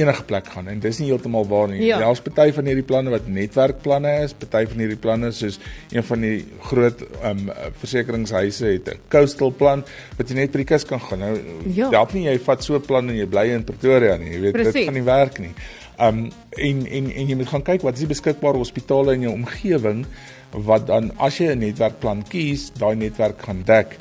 [0.00, 1.80] enige plek gaan en dis nie heeltemal waar nie.
[1.86, 1.98] Ja.
[2.02, 5.58] Daar's party van hierdie planne wat netwerkplanne is, party van hierdie planne soos
[5.92, 9.84] een van die groot ehm um, versekeringshuise het 'n coastal plan
[10.18, 11.18] wat jy net by die kus kan gaan.
[11.18, 11.38] Nou
[11.74, 11.90] Ja.
[11.90, 14.30] help nie jy vat so 'n plan en jy bly in Pretoria nie.
[14.32, 14.72] Jy weet Precies.
[14.72, 15.54] dit gaan nie werk nie.
[15.98, 19.32] Um en en en jy moet gaan kyk wat is die beskikbare hospitale in jou
[19.32, 20.06] omgewing
[20.52, 23.96] wat dan as jy 'n netwerkplan kies, daai netwerk gaan dek.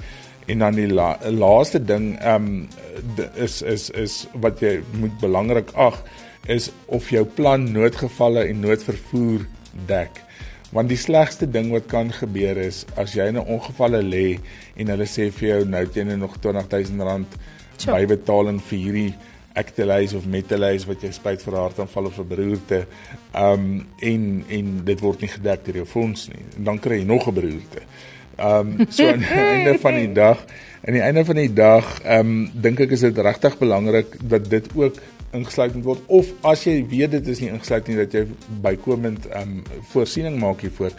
[0.49, 2.67] En dan die la, laaste ding um
[3.37, 6.01] is is is wat jy moet belangrik ag
[6.49, 9.45] is of jou plan noodgevalle en noodvervoer
[9.89, 10.23] dek.
[10.73, 14.39] Want die slegste ding wat kan gebeur is as jy in 'n ongevalle lê
[14.75, 17.37] en hulle sê vir jou nou jy nou nog R20000
[17.77, 17.93] Tjoh.
[17.93, 19.13] bybetaling vir hierdie
[19.53, 22.85] Actelase of Metalase wat jy spuit vir 'n hartaanval of 'n beroerte.
[23.33, 26.45] Um en en dit word nie gedek deur jou fonds nie.
[26.57, 27.81] En dan kry jy nog 'n beroerte.
[28.39, 30.43] Um so aan die einde van die dag,
[30.87, 34.69] aan die einde van die dag, um dink ek is dit regtig belangrik dat dit
[34.75, 34.99] ook
[35.35, 38.23] ingesluit moet word of as jy weet dit is nie ingesluit nie dat jy
[38.63, 39.59] bykomend um
[39.91, 40.95] voorsiening maak hiervoor.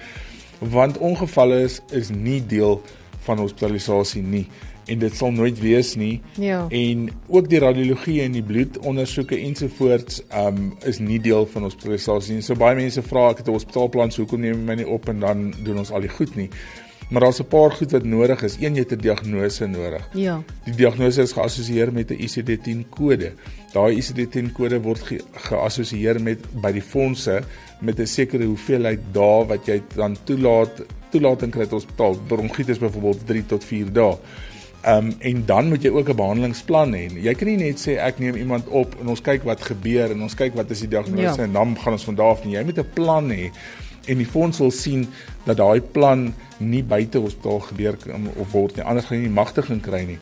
[0.61, 2.79] Want ongevalle is is nie deel
[3.27, 4.47] van hospitalisasie nie
[4.91, 6.21] en dit sal nooit wees nie.
[6.41, 6.65] Ja.
[6.69, 12.39] En ook die radiologie en die bloedondersoeke ensovoorts um is nie deel van ons hospitalisasie
[12.39, 12.45] nie.
[12.47, 15.09] So baie mense vra ek het 'n hospitaalplan, so hoekom neem jy my nie op
[15.09, 16.51] en dan doen ons al die goed nie.
[17.11, 18.57] Maar daar's 'n paar goed wat nodig is.
[18.61, 20.09] Een jy het 'n diagnose nodig.
[20.13, 20.43] Ja.
[20.65, 23.33] Die diagnose is geassosieer met 'n ICD-10 kode.
[23.73, 27.43] Daai ICD-10 kode word ge geassosieer met by die fondse
[27.81, 32.19] met 'n sekere hoeveelheid dae wat jy dan toelaat toelating kry tot hospitaal.
[32.27, 34.17] Bronkietis byvoorbeeld 3 tot 4 dae.
[34.87, 37.23] Um en dan moet jy ook 'n behandelingsplan hê.
[37.23, 40.23] Jy kan nie net sê ek neem iemand op en ons kyk wat gebeur en
[40.23, 41.43] ons kyk wat is die diagnose Ja.
[41.43, 42.55] en dan gaan ons van daar af nie.
[42.57, 43.51] Jy moet 'n plan hê
[44.07, 45.09] en die fonds wil sien
[45.45, 47.97] dat daai plan nie buite hospitaal gebeur
[48.37, 48.85] of word nie.
[48.85, 50.19] Anders gaan jy nie magtiging kry nie.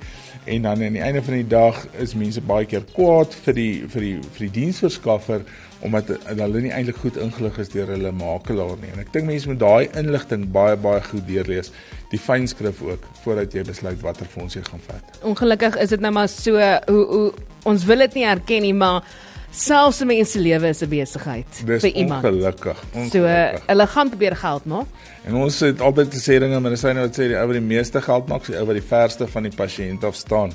[0.48, 3.72] En dan aan die einde van die dag is mense baie keer kwaad vir die
[3.90, 5.44] vir die vir die diensverskaffer
[5.84, 8.90] omdat hulle nie eintlik goed ingelig is deur hulle makelaar nie.
[8.94, 11.70] En ek dink mense moet daai inligting baie baie goed deurlees,
[12.10, 15.20] die fynskrif ook voordat jy besluit watter fonds jy gaan vat.
[15.28, 16.56] Ongelukkig is dit nou maar so
[16.88, 17.28] hoe hoe
[17.68, 19.04] ons wil dit nie erken nie, maar
[19.50, 22.24] selfs 'n mens se lewe is 'n besigheid Dis vir iemand.
[22.24, 22.76] ongelukkig.
[22.92, 23.62] So ongelukkig.
[23.66, 24.86] hulle gaan probeer geld maak.
[25.26, 28.28] En ons het altyd gesê dinge, medisyne wat sê die ou wat die meeste geld
[28.28, 30.52] maak, is die ou wat die verste van die pasiënt af staan.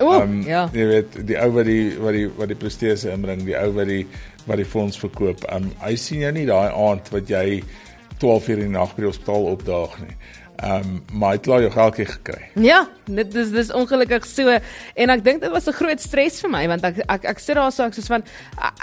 [0.00, 0.68] O, Ehm, ja.
[0.72, 3.86] Jy weet, die ou wat die wat die wat die prestese inbring, die ou wat
[3.86, 4.06] die
[4.46, 5.44] wat die fonds verkoop.
[5.52, 7.62] Um hy sien jou nie daai aand wat jy
[8.18, 10.16] 12 uur in die nag by die hospitaal opdaag nie.
[10.60, 12.40] Ehm um, maar hy het klaar jou geldjie gekry.
[12.60, 14.52] Ja, dit is dis ongelukkig so
[14.94, 17.56] en ek dink dit was 'n groot stres vir my want ek ek ek sit
[17.56, 18.22] daar so ek soos van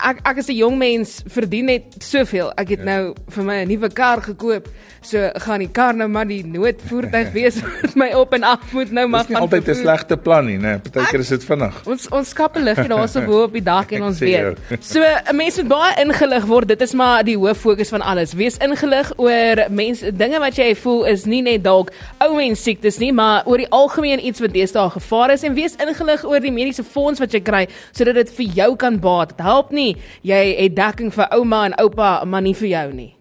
[0.04, 2.52] ek ek is 'n jong mens, verdien net soveel.
[2.58, 2.86] Ek het ja.
[2.86, 4.68] nou vir my 'n nuwe kar gekoop.
[5.02, 8.92] So gaan die kar nou maar die noodvoertuig wees wat my op en af moet
[8.92, 9.28] nou maar gaan.
[9.28, 10.82] Dit is altyd 'n slegte plan nie, né?
[10.82, 11.86] Partykeer is dit vinnig.
[11.86, 14.58] Ons ons skappe lig hier daarso bo op die dak en ons weet.
[14.80, 16.68] So 'n mens moet baie ingelig word.
[16.68, 18.34] Dit is maar die hoof fokus van alles.
[18.34, 21.92] Wees ingelig oor mense dinge wat jy voel is nie net dalk
[22.24, 25.78] ou mens siektes nie, maar oor die algemeen iets wat deesdae gevaar is en wees
[25.84, 29.36] ingelig oor die mediese fonds wat jy kry sodat dit vir jou kan baat.
[29.36, 29.92] Dit help nie
[30.28, 33.12] jy het dekking vir ouma en oupa, maar nie vir jou nie.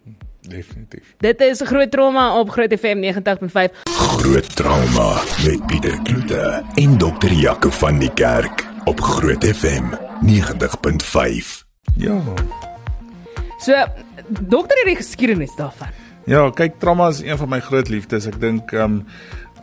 [0.47, 1.15] Definitief.
[1.19, 3.71] Dit is 'n groot trauma op Groot FM 90.5.
[4.17, 9.83] Groot trauma met Pieter Kloete en dokter Jaco van die Kerk op Groot FM
[10.21, 11.65] 90.5.
[11.97, 12.21] Ja.
[13.57, 13.85] So,
[14.39, 16.06] dokter het die geskiedenis daarvan.
[16.27, 18.25] Ja, kyk, trauma is een van my groot liefdes.
[18.27, 19.03] Ek dink ehm um,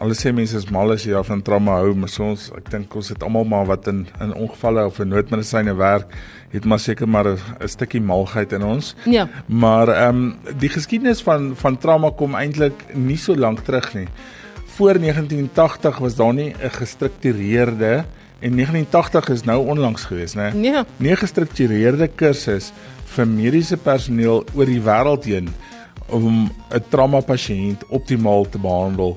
[0.03, 3.11] alles sê mense is mal as jy van trauma hou, maar soms ek dink ons
[3.13, 6.15] het almal maar wat in in ongevalle of in noodmedisyne werk,
[6.55, 8.95] het maar seker maar 'n stukkie malgheid in ons.
[9.05, 9.29] Ja.
[9.47, 14.09] Maar ehm um, die geskiedenis van van trauma kom eintlik nie so lank terug nie.
[14.77, 18.05] Voor 1980 was daar nie 'n gestruktureerde
[18.41, 20.53] en 1980 is nou onlangs gewees, né?
[20.55, 20.85] Ja.
[20.97, 22.73] Nie gestruktureerde kursus
[23.05, 25.49] vir mediese personeel oor die wêreld heen
[26.09, 29.17] om 'n trauma pasiënt optimaal te behandel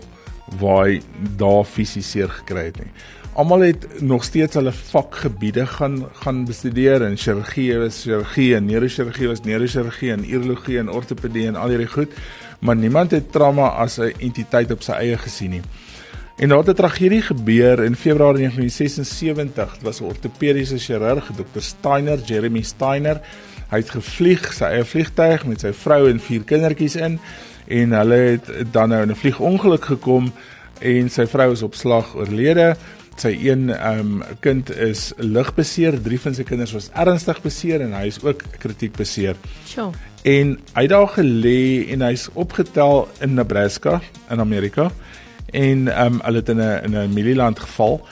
[0.60, 1.02] waar hy
[1.38, 2.92] daar fisies seer gekry het nie.
[3.34, 9.28] Almal het nog steeds hulle vakgebiede gaan gaan bestudeer en chirurgie was chirurgie en neurochirurgie
[9.28, 12.14] was neurochirurgie en urologie en ortopedie en al hierdie goed,
[12.60, 15.62] maar niemand het trauma as 'n entiteit op sy eie gesien nie.
[16.38, 19.74] En daar het 'n tragedie gebeur in Februarie 1976.
[19.74, 21.62] Dit was 'n ortopediese chirurg, Dr.
[21.62, 23.22] Steiner, Jeremy Steiner.
[23.68, 27.18] Hy het gevlieg sy eie vliegtyg met sy vrou en vier kindertjies in
[27.68, 30.32] en hulle het dan nou in 'n vliegongeluk gekom
[30.80, 32.76] en sy vrou is op slag oorlede.
[33.18, 37.94] Sy een um kind is lig beseer, drie van sy kinders was ernstig beseer en
[37.94, 39.36] hy is ook kritiek beseer.
[39.66, 39.92] Sjoe.
[40.24, 44.92] En hy het daar gelê en hy's opgetel in Nebraska in Amerika
[45.52, 48.08] en um hulle het in 'n in 'n mielieland geval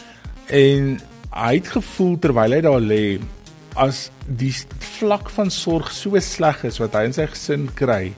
[0.48, 1.00] en
[1.32, 3.20] hy het gevoel terwyl hy daar lê
[3.76, 4.54] as die
[5.00, 8.14] vlak van sorg so sleg is wat hy en sy gesin kry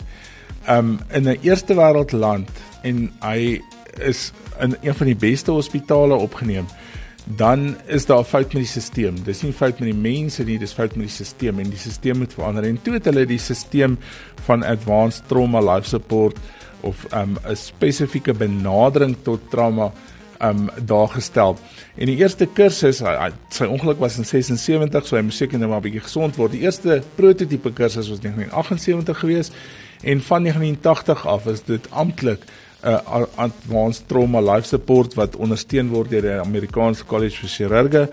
[0.70, 2.50] um in 'n eerste wêreld land
[2.84, 3.62] en hy
[4.00, 6.68] is in een van die beste hospitale opgeneem
[7.36, 9.24] dan is daar 'n fout met die stelsel.
[9.24, 12.18] Dis nie fout met die mense nie, dis fout met die stelsel en die stelsel
[12.18, 12.64] moet verander.
[12.64, 13.98] En toe het hulle die stelsel
[14.46, 16.38] van advanced trauma life support
[16.82, 19.92] of um 'n spesifieke benadering tot trauma
[20.42, 21.58] um daar gestel.
[21.96, 23.02] En die eerste kursus,
[23.50, 26.52] sy ongeluk was in 76, so hy moes seker net maar 'n bietjie gesond word.
[26.52, 29.52] Die eerste prototipe kursus was 1978 gewees
[30.04, 32.44] en van 1980 af is dit amptelik
[32.84, 38.10] 'n uh, advanced trauma life support wat ondersteun word deur die Amerikaanse College vir Chirurge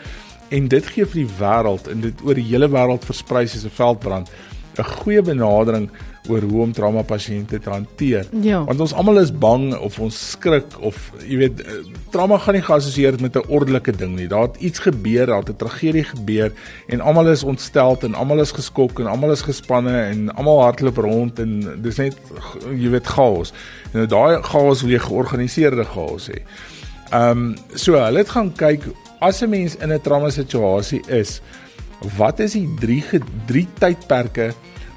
[0.49, 3.77] en dit gee vir die wêreld en dit oor die hele wêreld versprei soos 'n
[3.77, 4.31] veldbrand
[4.79, 5.91] 'n goeie benadering
[6.29, 8.29] oor hoe om trauma pasiënte te hanteer.
[8.45, 8.63] Ja.
[8.65, 11.81] Want ons almal is bang of ons skrik of jy weet eh,
[12.15, 14.29] trauma gaan nie geassosieer met 'n ordelike ding nie.
[14.29, 16.53] Daar het iets gebeur, daar het 'n tragedie gebeur
[16.89, 20.97] en almal is ontstel en almal is geskok en almal is gespanne en almal hardloop
[20.97, 22.17] rond en dis net
[22.73, 23.53] jy weet chaos.
[23.93, 26.41] En nou daai chaos wil jy georganiseerde chaos hê.
[27.13, 28.83] Ehm um, so hulle het gaan kyk
[29.21, 31.41] as 'n mens in 'n trauma situasie is,
[32.17, 33.05] wat is die drie
[33.47, 34.55] drie tydperke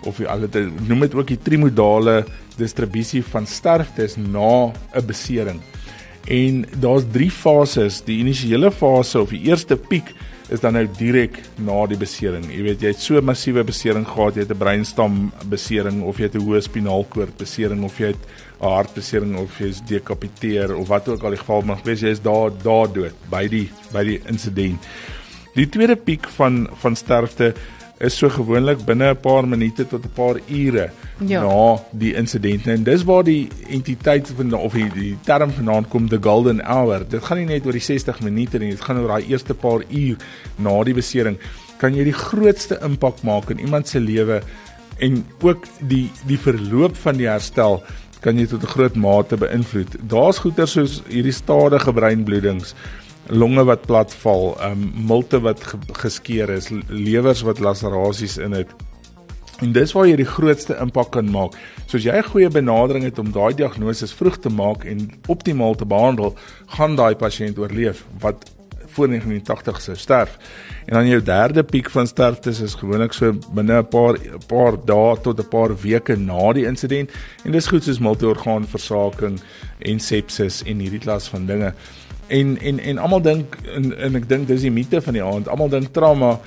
[0.08, 2.24] of jy al dit noem dit ook die trimodale
[2.58, 5.62] distribusie van sterftes na 'n besering.
[6.28, 8.02] En daar's drie fases.
[8.04, 10.14] Die initiële fase of die eerste piek
[10.50, 12.46] is dan nou direk na die besering.
[12.52, 16.24] Jy weet jy het so massiewe besering gehad, jy het 'n breinstam besering of jy
[16.24, 18.24] het 'n hoë spinaalkoord besering of jy het
[18.62, 22.10] 'n hartbesering of jy is dekapiteer of wat ook al die geval mag wees, jy
[22.10, 24.80] is daar daar dood by die by die insident.
[25.56, 27.54] Die tweede piek van van sterfte
[28.00, 30.90] is so gewoonlik binne 'n paar minute tot 'n paar ure
[31.26, 31.42] ja.
[31.42, 36.10] na die insident en dis waar die entiteit van of die, die term vanaand kom
[36.10, 37.06] the golden hour.
[37.10, 39.82] Dit gaan nie net oor die 60 minute nie, dit gaan oor daai eerste paar
[39.90, 40.18] uur
[40.58, 41.38] na die besering.
[41.78, 44.42] Kan jy die grootste impak maak in iemand se lewe
[45.00, 47.84] en ook die die verloop van die herstel
[48.22, 49.98] kan jy tot 'n groot mate beïnvloed.
[50.10, 52.74] Daar's goeters soos hierdie stadige breinbloedings
[53.30, 58.70] longe wat platval, ehm um, multe wat ge geskeur is, lewers wat laserasies in het.
[59.60, 61.56] En dis waar jy die grootste impak kan maak.
[61.86, 65.86] Soos jy 'n goeie benadering het om daai diagnose vroeg te maak en optimaal te
[65.86, 66.36] behandel,
[66.68, 68.46] gaan daai pasiënt oorleef wat
[68.98, 70.38] voor 1980 sou sterf.
[70.86, 74.16] En dan jou derde piek van sterftes is gewoonlik so binne 'n paar
[74.48, 77.12] paar dae tot 'n paar weke na die insident
[77.44, 79.40] en dis goed soos multiorgaanversaking
[79.80, 81.74] en sepsis en hierdie klas van dinge.
[82.28, 85.48] En en en almal dink en, en ek dink dis die mite van die aand.
[85.48, 86.38] Almal dink trauma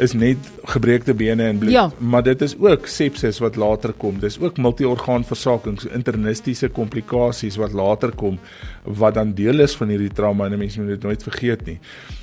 [0.00, 0.38] is net
[0.70, 1.90] gebreekte bene en bloed, Ja.
[1.98, 4.18] maar dit is ook sepsis wat later kom.
[4.20, 8.38] Dis ook multiorgaanversakings, internistiese komplikasies wat later kom
[8.84, 11.78] wat dan deel is van hierdie trauma en mense moet dit nooit vergeet nie.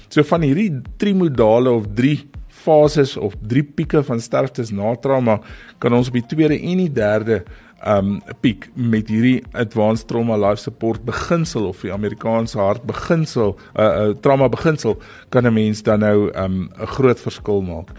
[0.09, 5.39] So van hierdie trimodale of drie fases of drie pieke van sterftes na trauma
[5.79, 7.43] kan ons op die tweede en die derde
[7.85, 13.83] um piek met hierdie advanced trauma life support beginsel of die Amerikaanse hart beginsel uh,
[13.83, 14.97] uh trauma beginsel
[15.29, 17.93] kan 'n mens dan nou um 'n groot verskil maak.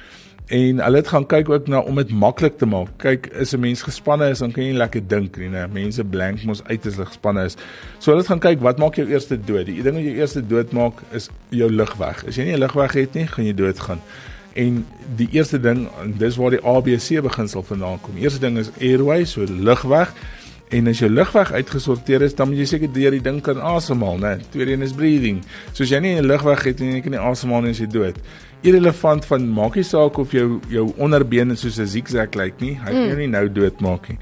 [0.49, 2.89] En hulle het gaan kyk ook na om dit maklik te maak.
[2.97, 5.67] Kyk, is 'n mens gespanne is, dan kan jy nie lekker dink nie, né?
[5.73, 7.57] Mense blank mos uit as hulle gespanne is.
[7.99, 9.67] So hulle het gaan kyk wat maak jou eerste dood?
[9.67, 12.27] Die ding wat jou eerste dood maak is jou lugweg.
[12.27, 14.01] As jy nie 'n lugweg het nie, gaan jy doodgaan.
[14.55, 18.17] En die eerste ding, dis waar die ABC beginsel vandaan kom.
[18.17, 20.15] Eerste ding is airway, so lugweg.
[20.69, 24.19] En as jou lugweg uitgesorteer is, dan moet jy seker deur die ding kan asemhaal,
[24.21, 24.35] né?
[24.53, 25.41] Tweede een is breathing.
[25.73, 27.87] So as jy nie 'n lugweg het nie, jy kan nie asemhaal nie as jy
[27.87, 28.17] dood.
[28.63, 32.85] Irrelevant van maak nie saak of jou jou onderbene soos 'n zigzag lyk nie, hy
[32.85, 34.19] kan jou nie nou doodmaak nie.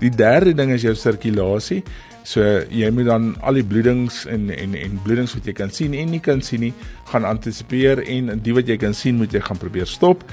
[0.00, 1.82] Die derde ding is jou sirkulasie.
[2.26, 2.42] So
[2.74, 6.10] jy moet dan al die bloedings en en en bloedings wat jy kan sien en
[6.10, 6.74] nie kan sien nie,
[7.12, 10.24] gaan antisipeer en die wat jy kan sien moet jy gaan probeer stop.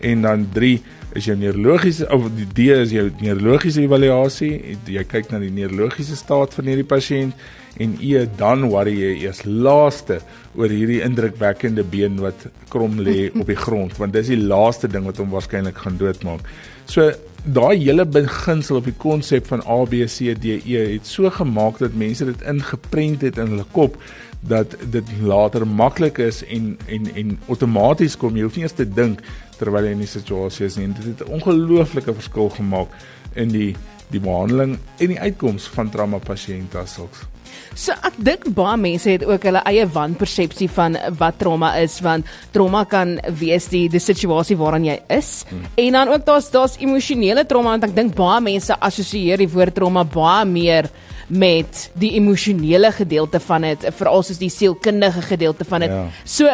[0.00, 0.78] En dan 3
[1.18, 4.52] is jou neurologiese of die D is jou neurologiese evaluasie.
[4.88, 7.34] Jy kyk na die neurologiese staat van hierdie pasiënt
[7.82, 10.20] en E dan worry jy eers laaste
[10.54, 15.06] oor hierdie indrukwekkende been wat krom lê op die grond want dis die laaste ding
[15.06, 16.46] wat hom waarskynlik gaan doodmaak.
[16.86, 17.10] So
[17.44, 21.78] daai hele beginsel of die konsep van A B C D E het so gemaak
[21.78, 23.96] dat mense dit ingeprent het in hulle kop
[24.40, 28.36] dat dit later maklik is en en en outomaties kom.
[28.36, 29.20] Jy hoef nie eers te dink
[29.58, 30.88] terwyl jy in die situasie is nie.
[30.92, 32.88] Dit het 'n ongelooflike verskil gemaak
[33.34, 33.76] in die
[34.10, 37.26] die behandeling en die uitkoms van trauma pasiënte as sulks.
[37.74, 42.28] So ek dink baie mense het ook hulle eie wanpersepsie van wat trauma is want
[42.54, 45.68] trauma kan wees die die situasie waaraan jy is hmm.
[45.84, 49.74] en dan ook daar's daar's emosionele trauma want ek dink baie mense assosieer die woord
[49.78, 50.90] trauma baie meer
[51.30, 55.94] met die emosionele gedeelte van dit veral soos die sielkundige gedeelte van dit.
[55.94, 56.06] Ja.
[56.24, 56.50] So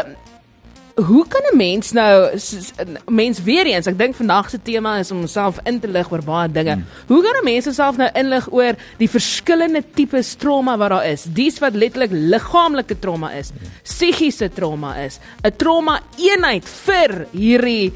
[0.96, 4.58] Hoe kan 'n mens nou s- s- 'n mens weer eens, ek dink vandag se
[4.62, 6.72] tema is om homself in te lig oor baie dinge.
[6.72, 6.84] Hmm.
[7.06, 11.22] Hoe kan 'n mens homself nou inlig oor die verskillende tipes trauma wat daar is?
[11.24, 13.50] Dis wat letterlik liggaamlike trauma is,
[13.82, 17.92] psigiese trauma is, 'n trauma eenheid vir hierdie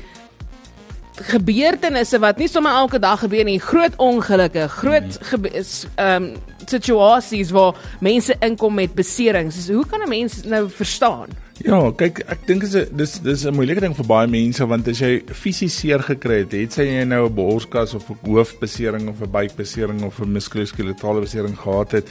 [1.15, 5.19] gebeurtenisse wat nie sommer elke dag gebeur nie, groot ongelukke, groot
[5.55, 6.37] is, ehm um,
[6.67, 9.65] situasies waar mense inkom met beserings.
[9.67, 11.29] So, hoe kan 'n mens nou verstaan?
[11.61, 14.89] Ja, kyk, ek dink dis 'n dis dis 'n moeilike ding vir baie mense want
[14.89, 19.09] as jy fisies seer gekry het, het sy jy nou 'n borskas of 'n hoofbesering
[19.09, 22.09] of 'n buikbesering of 'n muskuloskeletale besering gehad het,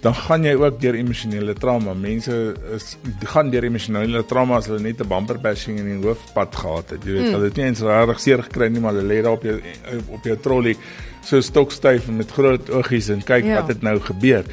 [0.00, 1.94] dan gaan jy ook deur emosionele trauma.
[1.94, 6.54] Mense is gaan deur emosionele trauma as hulle net 'n bumper bashing in die hoofpad
[6.54, 7.04] gehad het.
[7.04, 7.32] Jy weet, mm.
[7.32, 9.60] hulle het nie eens regtig seer gekry nie, maar hulle lê daar op jou
[10.08, 10.76] op jou trolley
[11.22, 13.50] so stokstyf met groot oogies en kyk Ja.
[13.50, 13.60] ja.
[13.60, 14.44] wat het nou gebeur.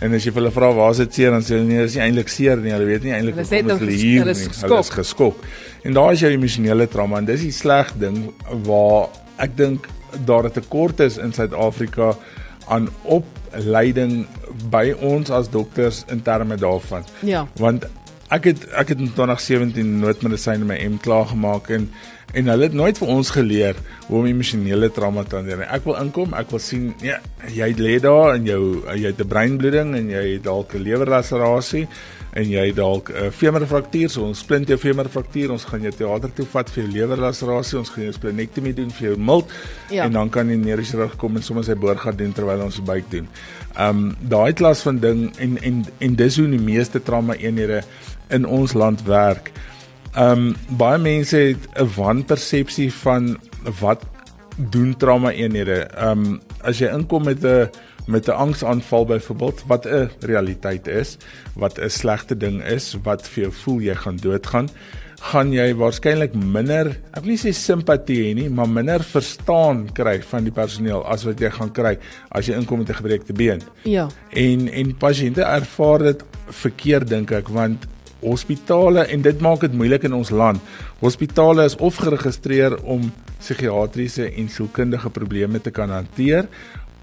[0.00, 2.02] En as jy hulle vra waar is dit seer dan sê hulle nee, dis nie
[2.04, 2.70] eintlik seer nie.
[2.70, 4.40] Hulle weet nie eintlik Hulle is hoekom is hulle ges- hier hulle nie.
[4.50, 4.98] is Hulle is geskok.
[4.98, 5.36] geskok.
[5.84, 8.32] En daar is jou emosionele trauma en dis die sleg ding
[8.68, 9.08] waar
[9.38, 9.88] ek dink
[10.24, 12.16] daar 'n tekort is in Suid-Afrika
[12.68, 14.26] aan opleiding
[14.70, 17.04] by ons as dokters in terme daarvan.
[17.22, 17.46] Ja.
[17.56, 17.84] Want
[18.30, 21.88] ek het ek het in 2017 noodmedisyne my M klaar gemaak en
[22.36, 25.62] en hulle het nooit vir ons geleer hoe om emosionele trauma te hanteer.
[25.62, 25.68] nie.
[25.72, 27.16] Ek wil inkom, ek wil sien ja,
[27.48, 31.86] jy lê daar en jou jy het 'n breinbloeding en jy het dalk 'n lewerlaserasie
[32.36, 36.44] en jy dalk 'n femurfraktuur, so ons splint jou femurfraktuur, ons gaan jou teater toe
[36.52, 39.46] vat vir jou lewerlaserasie, ons gaan jou splenektomie doen vir jou milt
[39.90, 40.04] Ja.
[40.04, 43.26] en dan kan die neurochirurg kom en sommer sy boorgat doen terwyl ons buik doen.
[43.80, 47.82] Um daai klas van ding en en en dis hoe die meeste trauma eenhede
[48.30, 49.52] in ons land werk.
[50.18, 53.38] Um baie mense het 'n wanpersepsie van
[53.80, 54.04] wat
[54.56, 55.88] doen trauma eenhede.
[55.96, 57.70] Um as jy inkom met 'n
[58.08, 61.16] met 'n angsaanval byvoorbeeld wat 'n realiteit is,
[61.54, 64.68] wat 'n slegte ding is, wat vir jou voel jy gaan doodgaan,
[65.18, 70.22] gaan jy waarskynlik minder, ek wil nie sê simpatie hê nie, maar minder verstaan kry
[70.22, 71.98] van die personeel as wat jy gaan kry
[72.30, 73.60] as jy inkom met 'n gebreekte been.
[73.82, 74.08] Ja.
[74.30, 77.86] En en pasiënte ervaar dit verkeerd dink ek want
[78.20, 80.60] hospitale en dit maak dit moeilik in ons land.
[81.02, 86.48] Hospitale is of geregistreer om psigiatriese en sielkundige probleme te kan hanteer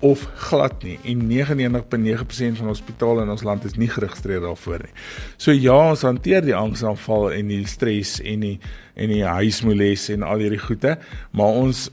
[0.05, 4.93] of glad nie en 99.9% van hospitale in ons land is nie geregistreer daarvoor nie.
[5.37, 8.57] So ja, ons hanteer die angsaanval en die stres en die
[8.95, 10.93] en die huismoles en al hierdie goede,
[11.35, 11.89] maar ons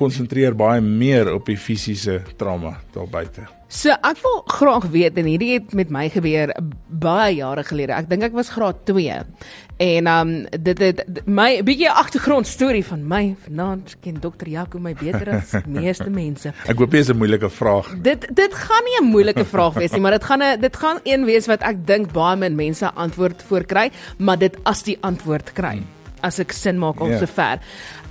[0.00, 3.46] konsentreer baie meer op die fisiese trauma daar buite.
[3.70, 6.50] So ek wil graag weet en hierdie het met my gebeur
[6.90, 7.94] baie jare gelede.
[7.94, 9.20] Ek dink ek was graad 2.
[9.80, 14.96] En um dit het my bietjie agtergrond storie van my vanaand ken dokter Jaco my
[14.98, 16.50] beter as meeste mense.
[16.66, 17.94] Ek hoop dit is 'n moeilike vraag.
[18.02, 20.98] Dit dit gaan nie 'n moeilike vraag wees nie, maar dit gaan 'n dit gaan
[21.04, 24.98] een wees wat ek dink baie min mense antwoord voor kry, maar dit as die
[25.00, 25.78] antwoord kry.
[25.78, 27.20] Hmm as ek sin maak om yeah.
[27.20, 27.60] So ver.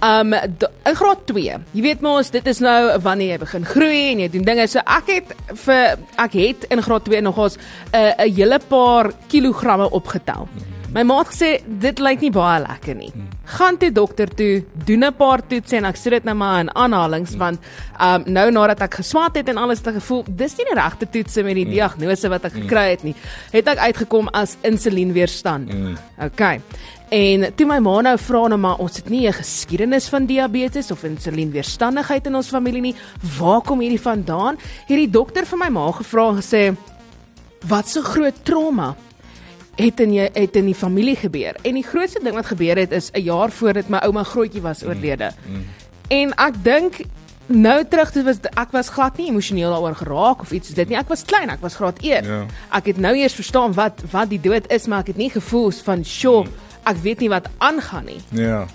[0.01, 1.59] Um in graad 2.
[1.73, 4.67] Jy weet mos dit is nou wanneer jy begin groei en jy doen dinge.
[4.71, 5.35] So ek het
[5.65, 10.47] vir ek het in graad 2 nogals 'n uh, 'n hele paar kilogramme opgetel.
[10.89, 13.11] My ma het gesê dit lyk nie baie lekker nie.
[13.53, 16.75] Gaan toe dokter toe, doen 'n paar toetse en ek sê dit nou maar in
[16.75, 17.59] aanhalings want
[18.01, 21.43] um nou nadat ek geswat het en alles het gevoel, dis nie die regte toetse
[21.43, 23.15] met die diagnose wat ek gekry het nie.
[23.51, 25.69] Het ek uitgekom as insulienweerstand.
[26.19, 26.61] Okay.
[27.09, 30.91] En toe my ma nou vra nou maar ons het nie 'n geskiedenis van diabetes
[30.91, 32.95] of insulienweerstandigheid in ons familie nie.
[33.39, 34.57] Waar kom hierdie vandaan?
[34.87, 36.75] Hierdie dokter vir my ma gevra en gesê
[37.67, 38.95] wat so groot trauma
[39.75, 41.55] het in jy het in die familie gebeur.
[41.63, 44.83] En die grootste ding wat gebeur het is 'n jaar voordat my ouma grootjie was
[44.83, 45.31] oorlede.
[45.47, 45.65] Mm, mm.
[46.07, 47.01] En ek dink
[47.45, 50.97] nou terug dit was ek was glad nie emosioneel daaroor geraak of iets dit nie.
[50.97, 52.25] Ek was klein, ek was graad 1.
[52.25, 52.45] Ja.
[52.71, 55.71] Ek het nou eers verstaan wat wat die dood is, maar ek het nie gevoel
[55.71, 58.21] van sjoe mm ek weet nie wat aangaan nie.
[58.37, 58.67] Ja.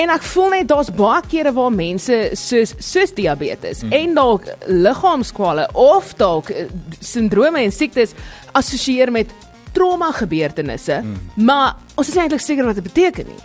[0.00, 3.92] En ek voel net daar's baie kere waar mense soos soos diabetes mm.
[3.92, 6.70] en dalk liggaamskwale of dalk eh,
[7.04, 8.14] sindrome en siektes
[8.56, 9.32] assosieer met
[9.76, 11.44] trauma gebeurtenisse, mm.
[11.44, 13.42] maar ons is eintlik seker wat dit beteken nie.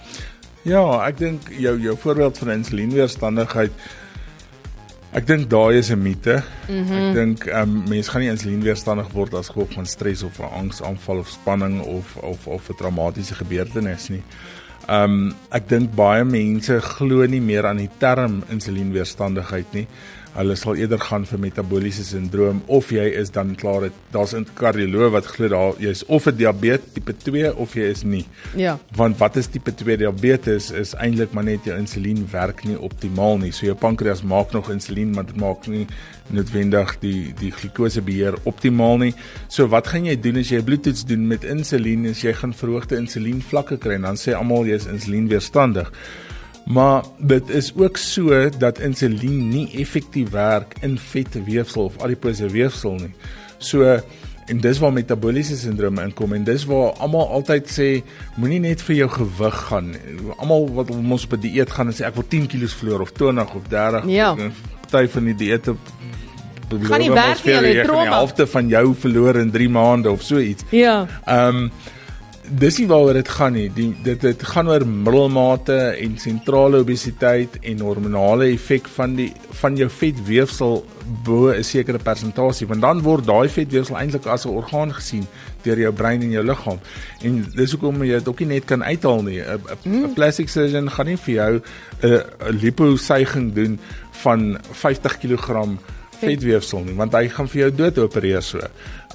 [0.65, 3.73] Ja, ek dink jou jou voorbeeld van insulienweerstandigheid
[5.15, 6.43] Ek dink daai is 'n mite.
[6.67, 6.97] Mm -hmm.
[6.97, 11.17] Ek dink um, mense gaan nie insulienweerstandig word as gevolg van stres of 'n angsaanval
[11.17, 14.23] of spanning of of of 'n traumatiese gebeurtenis nie.
[14.89, 19.87] Um ek dink baie mense glo nie meer aan die term insulienweerstandigheid nie
[20.35, 24.47] hulle sal eerder gaan vir metabooliese sindroom of jy is dan klaar het daar's 'n
[24.59, 28.25] kardioloog wat glo daar jy's of 'n diabetes tipe 2 of jy is nie.
[28.55, 28.79] Ja.
[28.95, 33.37] Want wat is tipe 2 diabetes is eintlik maar net jou insulien werk nie optimaal
[33.37, 33.51] nie.
[33.51, 35.87] So jou pankreas maak nog insulien maar dit maak nie
[36.29, 39.13] noodwendig die die glikose beheer optimaal nie.
[39.47, 42.53] So wat gaan jy doen as jy 'n bloedtoets doen met insulien as jy gaan
[42.53, 45.91] verhoogde insulien vlakke kry en dan sê almal jy's insulienweerstandig.
[46.65, 52.95] Maar dit is ook so dat insulien nie effektief werk in vetweefsel of adipose weefsel
[52.95, 53.13] nie.
[53.57, 53.99] So
[54.45, 57.89] en dis waar metabooliese sindroom inkom en dis waar almal altyd sê
[58.37, 59.93] moenie net vir jou gewig gaan.
[60.37, 63.11] Almal wat ons op 'n dieet gaan en sê ek wil 10 kg verloor of
[63.11, 64.05] 20 of 30.
[64.07, 64.35] Ja.
[64.89, 65.75] Party van die dieete
[66.69, 70.21] gaan nie werk nie, jy het die helfte van jou verloor in 3 maande of
[70.21, 70.63] so iets.
[70.69, 71.07] Ja.
[71.25, 71.71] Ehm um,
[72.49, 73.67] dis nie waaroor dit gaan nie.
[73.73, 79.31] Die dit dit gaan oor middelmate en sentrale obesiteit en hormonale effek van die
[79.61, 80.83] van jou vetweefsel
[81.25, 82.67] bo 'n sekere persentasie.
[82.67, 85.25] Want dan word daai vetweefsel eintlik as 'n orgaan gesien
[85.63, 86.79] deur jou brein en jou liggaam.
[87.21, 89.39] En dis hoekom jy dit ook nie net kan uithaal nie.
[89.39, 90.13] 'n 'n hmm.
[90.13, 91.61] plastic surgeon gaan nie vir jou
[92.01, 93.79] 'n liposuiging doen
[94.11, 95.77] van 50 kg
[96.19, 98.59] vetweefsel nie, want hy gaan vir jou dood opereer so.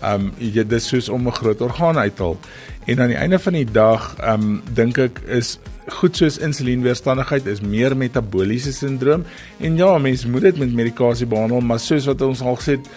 [0.02, 2.38] Um jy dis soos om 'n groot orgaan uit te haal.
[2.86, 5.58] En aan die einde van die dag, um dink ek is
[5.90, 9.24] goed soos insulienweerstandigheid is meer metabooliese sindroom
[9.58, 12.90] en ja, mense moet dit met medikasie behandel, maar soos wat ons al gesê het,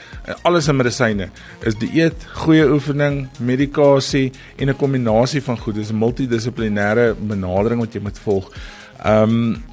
[0.44, 1.30] alles in medisyne
[1.66, 5.76] is dieet, goeie oefening, medikasie en 'n kombinasie van goed.
[5.76, 8.52] Dis 'n multidissiplinêre benadering wat jy moet volg.
[9.06, 9.64] Um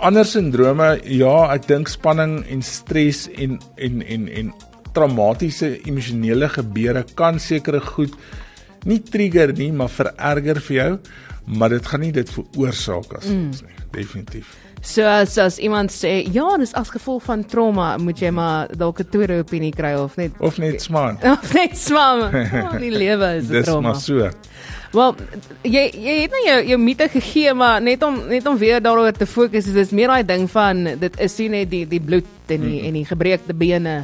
[0.00, 4.52] ander sindrome, ja, ek dink spanning en stres en en en en
[4.96, 8.14] traumatiese emosionele gebeure kan sekere goed
[8.88, 10.92] nie trigger nie, maar vererger vir jou,
[11.58, 13.52] maar dit gaan nie dit veroorsaak as mm.
[13.66, 14.56] nie, definitief.
[14.80, 19.00] So as as iemand sê ja, dis as gevolg van trauma, moet jy maar dalk
[19.02, 21.18] 'n tweede opinie kry of net of net smaan.
[21.34, 22.30] Of net smaan.
[22.62, 23.92] Oh, die lewe is 'n trauma.
[23.92, 24.30] Dis maar so.
[24.92, 25.14] Wel,
[25.68, 29.12] jy jy het nou jou jou mite gegee, maar net om net om weer daaroor
[29.12, 32.28] te fokus, is dit meer daai ding van dit is nie net die die bloed
[32.48, 32.86] en die mm.
[32.88, 33.98] en die gebreekte bene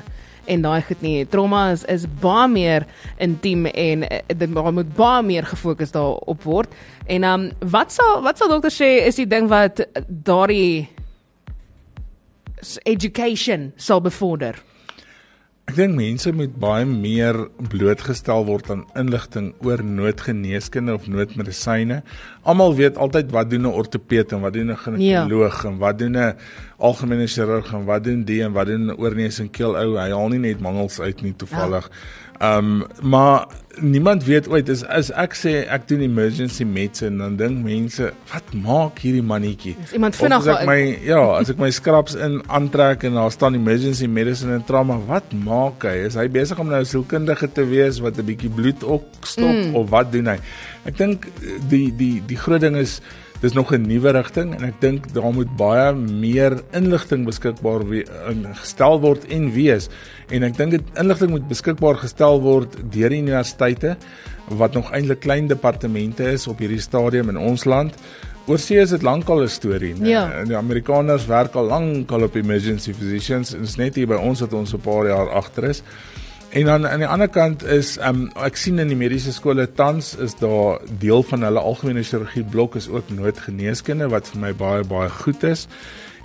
[0.45, 1.25] en daai goed nie.
[1.25, 2.85] Trauma is is baie meer
[3.17, 6.77] intiem en eh, dit moet baie meer gefokus daarop word.
[7.07, 10.89] En ehm um, wat sal wat sal dokter sê is die ding wat daardie
[12.85, 14.61] education sal bevorder?
[15.65, 17.39] Ek dink mense moet baie meer
[17.73, 22.03] blootgestel word aan inligting oor noodgeneeskunde of noodmedisyne.
[22.45, 25.69] Almal weet altyd wat doen 'n ortoped en wat doen 'n ginekoloog ja.
[25.69, 26.37] en wat doen 'n
[26.77, 29.97] algemene chirurg en wat doen die en wat doen 'n oorneus en keel ou.
[29.97, 31.89] Hy haal nie net mangels uit nie toevallig.
[31.89, 32.24] Ja.
[32.43, 33.47] Um, maar
[33.81, 38.53] niemand weet ooit is as ek sê ek doen emergency medicine dan dink mense wat
[38.59, 39.75] maak hierdie mannetjie?
[39.85, 43.33] Is iemand vinnig as ek my ja, as ek my skraps in aantrek en daar
[43.35, 45.97] staan emergency medicine en trauma, wat maak hy?
[46.09, 49.75] Is hy besig om nou sielkundige te wees wat 'n bietjie bloed opstop mm.
[49.79, 50.39] of wat doen hy?
[50.91, 51.31] Ek dink
[51.71, 53.01] die die die groot ding is
[53.45, 57.85] dis nog 'n nuwe rigting en ek dink daar moet baie meer inligting beskikbaar
[58.57, 59.89] gestel word en wees
[60.31, 63.97] en ek dink dit inligting moet beskikbaar gestel word deur die universiteite
[64.49, 67.93] wat nog eintlik klein departemente is op hierdie stadium in ons land
[68.47, 69.95] Oorsee is dit lankal 'n storie.
[70.05, 70.45] Ja.
[70.45, 74.41] Die Amerikaners werk al lank al op emergency physicians en is net hier by ons
[74.41, 75.83] wat ons 'n paar jaar agter is.
[76.55, 80.13] En dan aan die ander kant is um ek sien in die mediese skole tans
[80.23, 84.85] is daar deel van hulle algemene chirurgie blok is ook noodgeneeskunde wat vir my baie
[84.87, 85.65] baie goed is.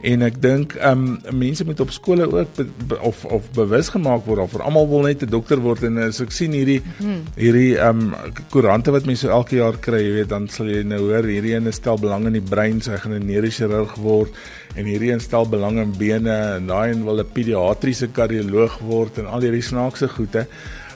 [0.01, 4.23] En ek dink um mense moet op skole ook be, be, of of bewus gemaak
[4.29, 7.25] word of almal wil net 'n dokter word en as ek sien hierdie hmm.
[7.35, 8.15] hierdie um
[8.49, 11.55] koerante wat mense so elke jaar kry, jy weet, dan sal jy nou hoor hierdie
[11.55, 14.31] een stel belang in die brein, sy gaan 'n neurochirurg word
[14.75, 19.17] en hierdie een stel belang in bene en daai een wil 'n pediatriese kardioloog word
[19.17, 20.47] en al hierdie snaakse goede.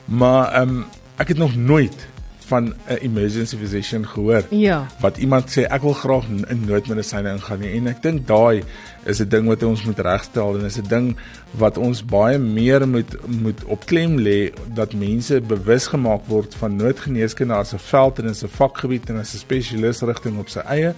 [0.08, 0.86] Maar um
[1.20, 2.13] ek het nog nooit
[2.48, 4.44] van 'n emergency physician gehoor.
[4.50, 4.88] Ja.
[5.00, 8.64] Wat iemand sê ek wil graag in noodmedisyne ingaan nie en ek dink daai
[9.06, 11.16] is 'n ding wat ons moet regstel en is 'n ding
[11.52, 16.76] wat ons baie meer moet moet op klem lê dat mense bewus gemaak word van
[16.76, 20.60] noodgeneeskunde as 'n veld en as 'n vakgebied en as 'n spesialis rigting op sy
[20.60, 20.94] eie.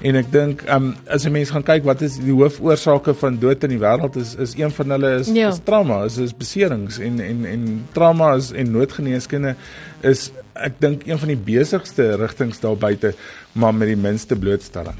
[0.00, 3.64] En ek dink, um, as 'n mens gaan kyk wat is die hoofoorsake van dood
[3.64, 5.48] in die wêreld is is een van hulle is, ja.
[5.48, 9.54] is trauma, is is beserings en en en trauma is en noodgeneeskunde
[10.00, 10.30] is
[10.60, 13.14] ek dink een van die besigste rigtings daar buite,
[13.52, 14.98] maar met die minste blootstelling.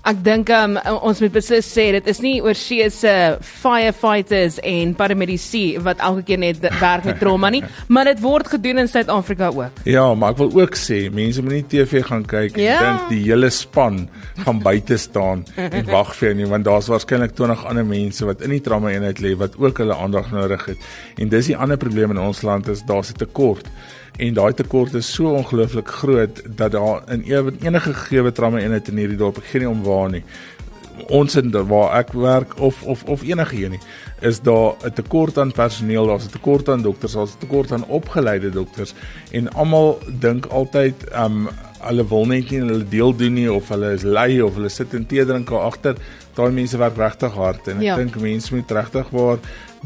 [0.00, 3.10] Ek dink um, ons moet beslis sê dit is nie oor see se
[3.44, 7.60] firefighters en paramedici wat elke keer net werk met trauma nie,
[7.92, 9.84] maar dit word gedoen in Suid-Afrika ook.
[9.84, 12.80] Ja, maar ek wil ook sê mense moet nie TV gaan kyk en ja.
[12.80, 14.06] dink die hele span
[14.40, 18.40] gaan buite staan en wag vir jou nie want daar's waarskynlik 20 ander mense wat
[18.46, 20.90] in die trauma eenheid lê wat ook hulle aandag nodig het.
[21.20, 23.68] En dis die ander probleem in ons land is daar's 'n tekort
[24.20, 29.00] en daai tekort is so ongelooflik groot dat daar in enige gegee trauma eenheid in
[29.00, 30.22] hierdie dorp geen om waar nie.
[31.08, 33.80] Ons in waar ek werk of of of enige een nie
[34.20, 37.86] is daar 'n tekort aan personeel daar's 'n tekort aan dokters daar's 'n tekort aan
[37.86, 38.94] opgeleide dokters.
[39.30, 41.48] En almal dink altyd um
[41.80, 44.94] hulle wil net nie hulle deel doen nie of hulle is lui of hulle sit
[44.94, 45.96] in teedrink agter
[46.36, 47.96] daai mense werk regtig hard en ek ja.
[47.96, 49.38] dink mense moet regtig waar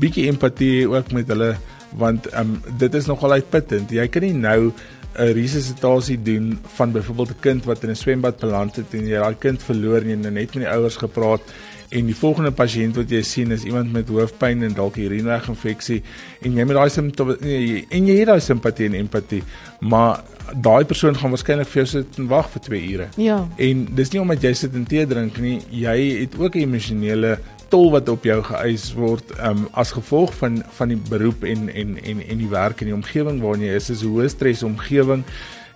[0.03, 1.55] bietjie empatie ook met hulle
[1.95, 3.91] want um, dit is nogal uitputtend.
[3.91, 4.73] Jy kan nie nou
[5.15, 9.19] 'n resusitasie doen van byvoorbeeld 'n kind wat in 'n swembad beland het en jy
[9.19, 11.43] daai kind verloor en jy net met die ouers gepraat
[11.89, 16.03] en die volgende pasiënt wat jy sien is iemand met hoofpyn en dalk urineweginfeksie
[16.41, 19.43] en jy met daai simptome nee, en jy het daai simpatie en empatie
[19.81, 23.09] maar daai persoon gaan waarskynlik vir jou sit en wag vir 2 ure.
[23.17, 23.39] Ja.
[23.57, 27.39] En dis nie omdat jy sit en tee drink nie, jy het ook 'n emosionele
[27.75, 31.97] tol wat op jou geëis word um, as gevolg van van die beroep en en
[31.99, 35.25] en en die werk en die omgewing waarin jy is is 'n hoë stres omgewing.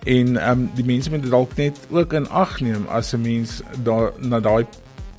[0.07, 4.13] En um, die mense moet dalk net ook in ag neem as 'n mens daar
[4.19, 4.65] na daai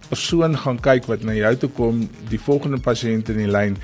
[0.09, 3.76] persoon gaan kyk wat na jou toe kom die volgende pasiënt in die lyn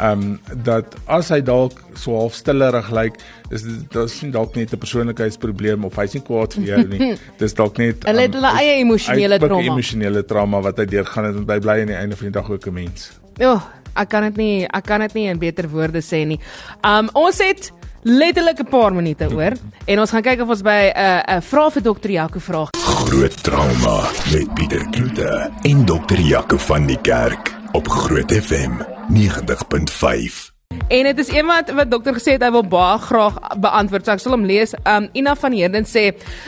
[0.00, 3.18] um, dat as hy dalk so half stillerig lyk,
[3.50, 7.12] is dit dis nie dalk net 'n persoonlikheidsprobleem of hy's nie kwaad vir jou nie.
[7.42, 9.62] Dis dalk net hulle het um, hulle eie emosionele trauma.
[9.62, 12.38] 'n emosionele trauma wat hy deurgaan het en hy bly aan die einde van die
[12.40, 13.12] dag ook 'n mens.
[13.38, 13.60] Ja,
[13.96, 16.40] ek kan dit nie ek kan dit nie in beter woorde sê nie.
[16.84, 17.72] Um ons het
[18.02, 19.52] letterlik 'n paar minute oor
[19.90, 22.38] en ons gaan kyk of ons by 'n uh, 'n uh, vrae vir dokter Jaco
[22.38, 22.68] vra.
[22.72, 30.50] Groot trauma met Pieter Kloete en dokter Jaco van die kerk op Groot FM 90.5.
[30.88, 34.06] En dit is iemand wat dokter gesê het hy wil baie graag beantwoord.
[34.06, 34.72] So ek sal hom lees.
[34.88, 36.04] Um Ina van Heerden sê,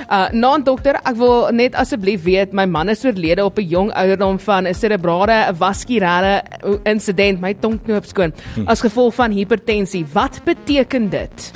[0.09, 3.93] uh "Naam dokter, ek wil net asseblief weet my man is oorlede op 'n jong
[3.93, 6.43] ouderdom van 'n cerebrale vaskulêre
[6.85, 8.67] insident, my tongknoop skoon, hm.
[8.67, 10.07] as gevolg van hipertensie.
[10.13, 11.53] Wat beteken dit?"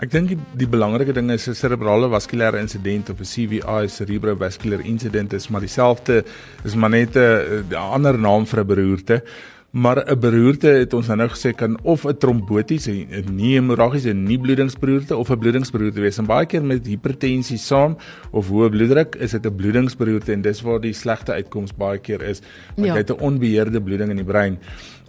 [0.00, 4.80] Ek dink die, die belangrike ding is 'n cerebrale vaskulêre insident of 'n CVI, cerebrovascular
[4.84, 6.24] incident is maar dieselfde
[6.64, 9.22] is maar net 'n ander naam vir 'n beroerte.
[9.70, 12.90] Maar 'n beroerte het ons nou gesê kan of 'n trombotiese,
[13.32, 16.18] nie hemorragiese nie bloedingsberoerte of 'n bloedingsberoerte wees.
[16.18, 17.96] En baie keer met hipertensie saam
[18.30, 22.22] of hoë bloeddruk is dit 'n bloedingsberoerte en dis waar die slegte uitkoms baie keer
[22.22, 22.40] is,
[22.74, 22.92] want ja.
[22.92, 24.58] jy het 'n onbeheerde bloeding in die brein.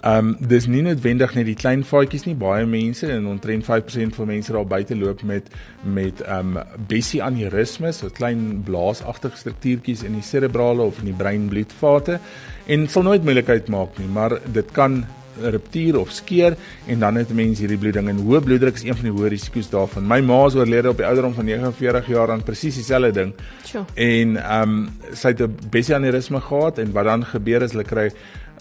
[0.02, 4.16] Ehm um, dis nie noodwendig net die klein vaatjies nie, baie mense en omtrent 5%
[4.16, 5.50] van mense daar buite loop met
[5.84, 11.18] met ehm um, bessie aneurysmes, so klein blaasagtige struktuurtjies in die serebrale of in die
[11.18, 12.20] breinbloedvate
[12.68, 15.04] en sal nooit moeilikheid maak nie, maar dit kan
[15.42, 16.56] ruptuur of skeur
[16.88, 19.70] en dan het mense hierdie bloeding en hoë bloeddruk is een van die hoë risiko's
[19.72, 20.08] daarvan.
[20.08, 23.34] My ma is oorlede op die ouderdom van 49 jaar aan presies dieselfde ding.
[23.64, 23.86] Sure.
[23.96, 27.84] En ehm um, sy het 'n bessie aneurysme gehad en wat dan gebeur is hulle
[27.84, 28.12] kry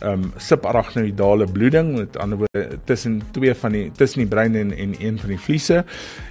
[0.03, 4.95] um subarachnoidale bloeding met ander woorde tussen twee van die tussen die brein en en
[4.99, 5.85] een van die vliese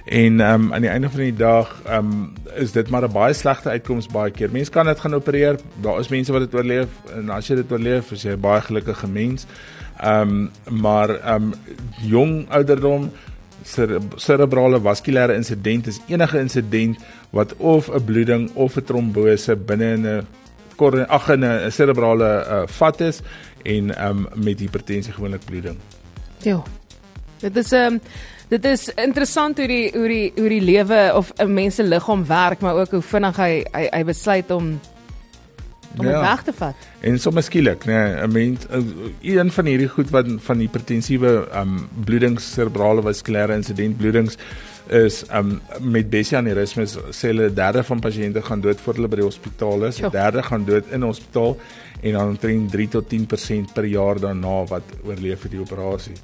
[0.04, 3.68] en um aan die einde van die dag um is dit maar 'n baie slegte
[3.70, 4.50] uitkoms baie keer.
[4.52, 5.58] Mense kan dit gaan opereer.
[5.82, 8.60] Daar is mense wat dit oorleef en as jy dit oorleef, is jy 'n baie
[8.60, 9.46] gelukkige mens.
[10.04, 11.54] Um maar um
[12.02, 13.10] jong ouderdom
[14.16, 16.98] cerebrale vaskulêre insident is enige insident
[17.30, 20.26] wat of 'n bloeding of 'n trombose binne 'n
[21.08, 23.20] ag in 'n cerebrale uh, vat is
[23.62, 25.76] en um met hipertensie gewoonlik bloeding.
[26.42, 26.62] Ja.
[27.40, 28.00] Dit is um
[28.48, 32.26] dit is interessant hoe die hoe die hoe die lewe of 'n mens se liggaam
[32.26, 34.80] werk, maar ook hoe vinnig hy hy, hy besluit om
[35.98, 36.20] om ja.
[36.20, 36.74] weg te vat.
[37.00, 38.66] En sommer skielik, nee, 'n mens
[39.20, 44.36] een van hierdie goed wat van hipertensiewe um bloedings cerebrale vaskulêre insident bloedings
[44.90, 49.08] is um met Bessie aneurysmes sê hulle 'n derde van pasiënte gaan dood voor hulle
[49.08, 51.56] by die hospitaal is, 'n derde gaan dood in hospitaal
[52.02, 56.16] en dan omtrent 3 tot 10% per jaar daarna wat oorleef vir die operasie.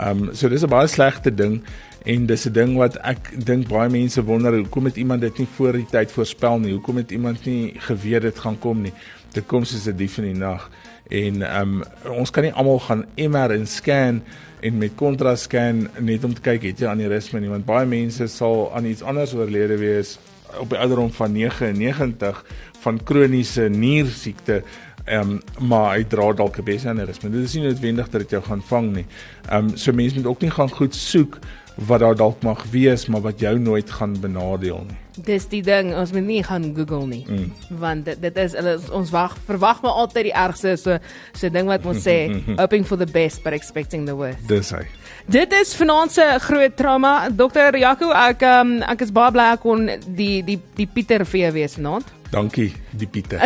[0.00, 1.62] Um so dis 'n baie slegte ding
[2.04, 5.48] en dis 'n ding wat ek dink baie mense wonder hoekom het iemand dit nie
[5.56, 6.72] voor die tyd voorspel nie?
[6.72, 8.92] Hoekom het iemand nie geweet dit gaan kom nie?
[9.32, 10.70] Dit kom soos 'n dief in die nag
[11.08, 14.22] en um ons kan nie almal gaan MR en scan
[14.60, 18.26] en met kontras scan net om te kyk het jy aneurysme nie want baie mense
[18.32, 20.18] sal aan iets anders oorlede wees
[20.58, 22.44] op die ouderdom van 99
[22.80, 24.62] van kroniese niersiekte
[25.08, 27.30] Ehm um, maar hy dra dalk 'n besse aneurysme.
[27.30, 29.06] Dit is nie noodwendig dat dit jou gaan vang nie.
[29.48, 31.38] Ehm um, so mense moet ook nie gaan goed soek
[31.74, 35.07] wat daar dalk mag wees, maar wat jou nooit gaan benadeel nie.
[35.24, 37.24] Dis die ding, ons moet nie gaan Google nie.
[37.28, 37.52] Mm.
[37.80, 40.98] Want dit dit is hulle ons wag verwag maar altyd die ergste so
[41.32, 42.18] so ding wat ons sê
[42.60, 44.46] hoping for the best but expecting the worst.
[44.48, 44.84] Dis hy.
[45.28, 47.28] Dit is vanaand se groot trauma.
[47.28, 47.76] Dr.
[47.76, 51.52] Jaco, ek um, ek is baie bly ek kon die die die Pieter vir jou
[51.58, 52.14] wees vanaand.
[52.30, 53.40] Dankie, die Pieter.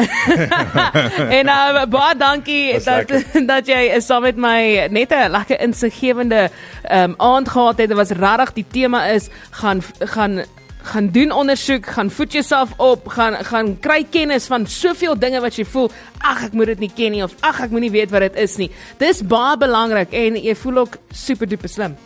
[1.39, 3.45] en uh, baie dankie dat lekker.
[3.53, 6.51] dat jy is saam met my net 'n lekker insiggewende
[6.91, 7.89] um, aand gehad het.
[7.89, 10.43] Dit was regtig die tema is gaan gaan
[10.83, 15.57] gaan doen ondersoek, gaan voed jouself op, gaan gaan kry kennis van soveel dinge wat
[15.57, 18.27] jy voel, ag ek moet dit nie ken nie of ag ek moenie weet wat
[18.27, 18.71] dit is nie.
[18.99, 21.97] Dis baie belangrik en jy voel ook super duper slim.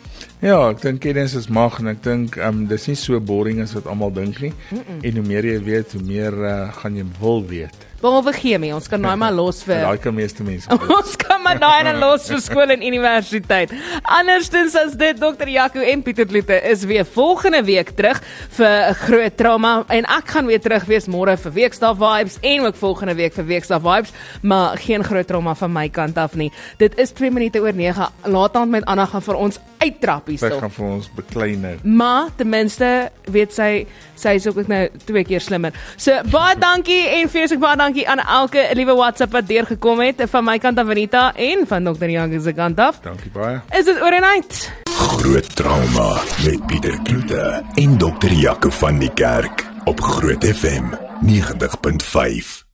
[0.41, 3.61] Ja, ek dink kennis is mag en ek dink ehm um, dis nie so boring
[3.63, 4.53] as wat almal dink nie.
[4.69, 5.03] Mm -mm.
[5.03, 7.86] En hoe meer jy weet, hoe meer uh, gaan jy wil weet.
[7.97, 10.69] Behalwe chemie, ons kan nou maar los vir Daai kan meeste mense.
[10.97, 13.73] ons kan maar daai en los vir skool en universiteit.
[14.03, 15.49] Andersins as dit Dr.
[15.49, 18.21] Jaco en Pieter Kloete is weer volgende week terug
[18.59, 22.67] vir 'n groot trauma en ek gaan weer terug wees môre vir Weekstaf Vibes en
[22.69, 26.51] ook volgende week vir Weekstaf Vibes, maar geen groot trauma van my kant af nie.
[26.77, 28.11] Dit is 2 minute oor 9.
[28.25, 30.49] Laat aan met Anna gaan vir ons uittrap hierso.
[30.49, 31.75] Sy gaan vir ons beklein nou.
[31.83, 32.89] Maar ten minste
[33.31, 33.69] weet sy
[34.17, 35.75] sy is ook nou twee keer slimmer.
[35.95, 40.23] So baie dankie en vir jou baie dankie aan elke liewe WhatsApp wat deurgekom het
[40.31, 42.09] van my kant af Anita en van Dr.
[42.09, 43.01] Young se kant af.
[43.05, 43.61] Dankie baie.
[43.77, 44.61] Is dit oor en uit?
[44.97, 48.31] Groot trauma met Pieter Kloete en Dr.
[48.31, 50.93] Jaco van die Kerk op Groot FM
[51.25, 52.66] 90.5.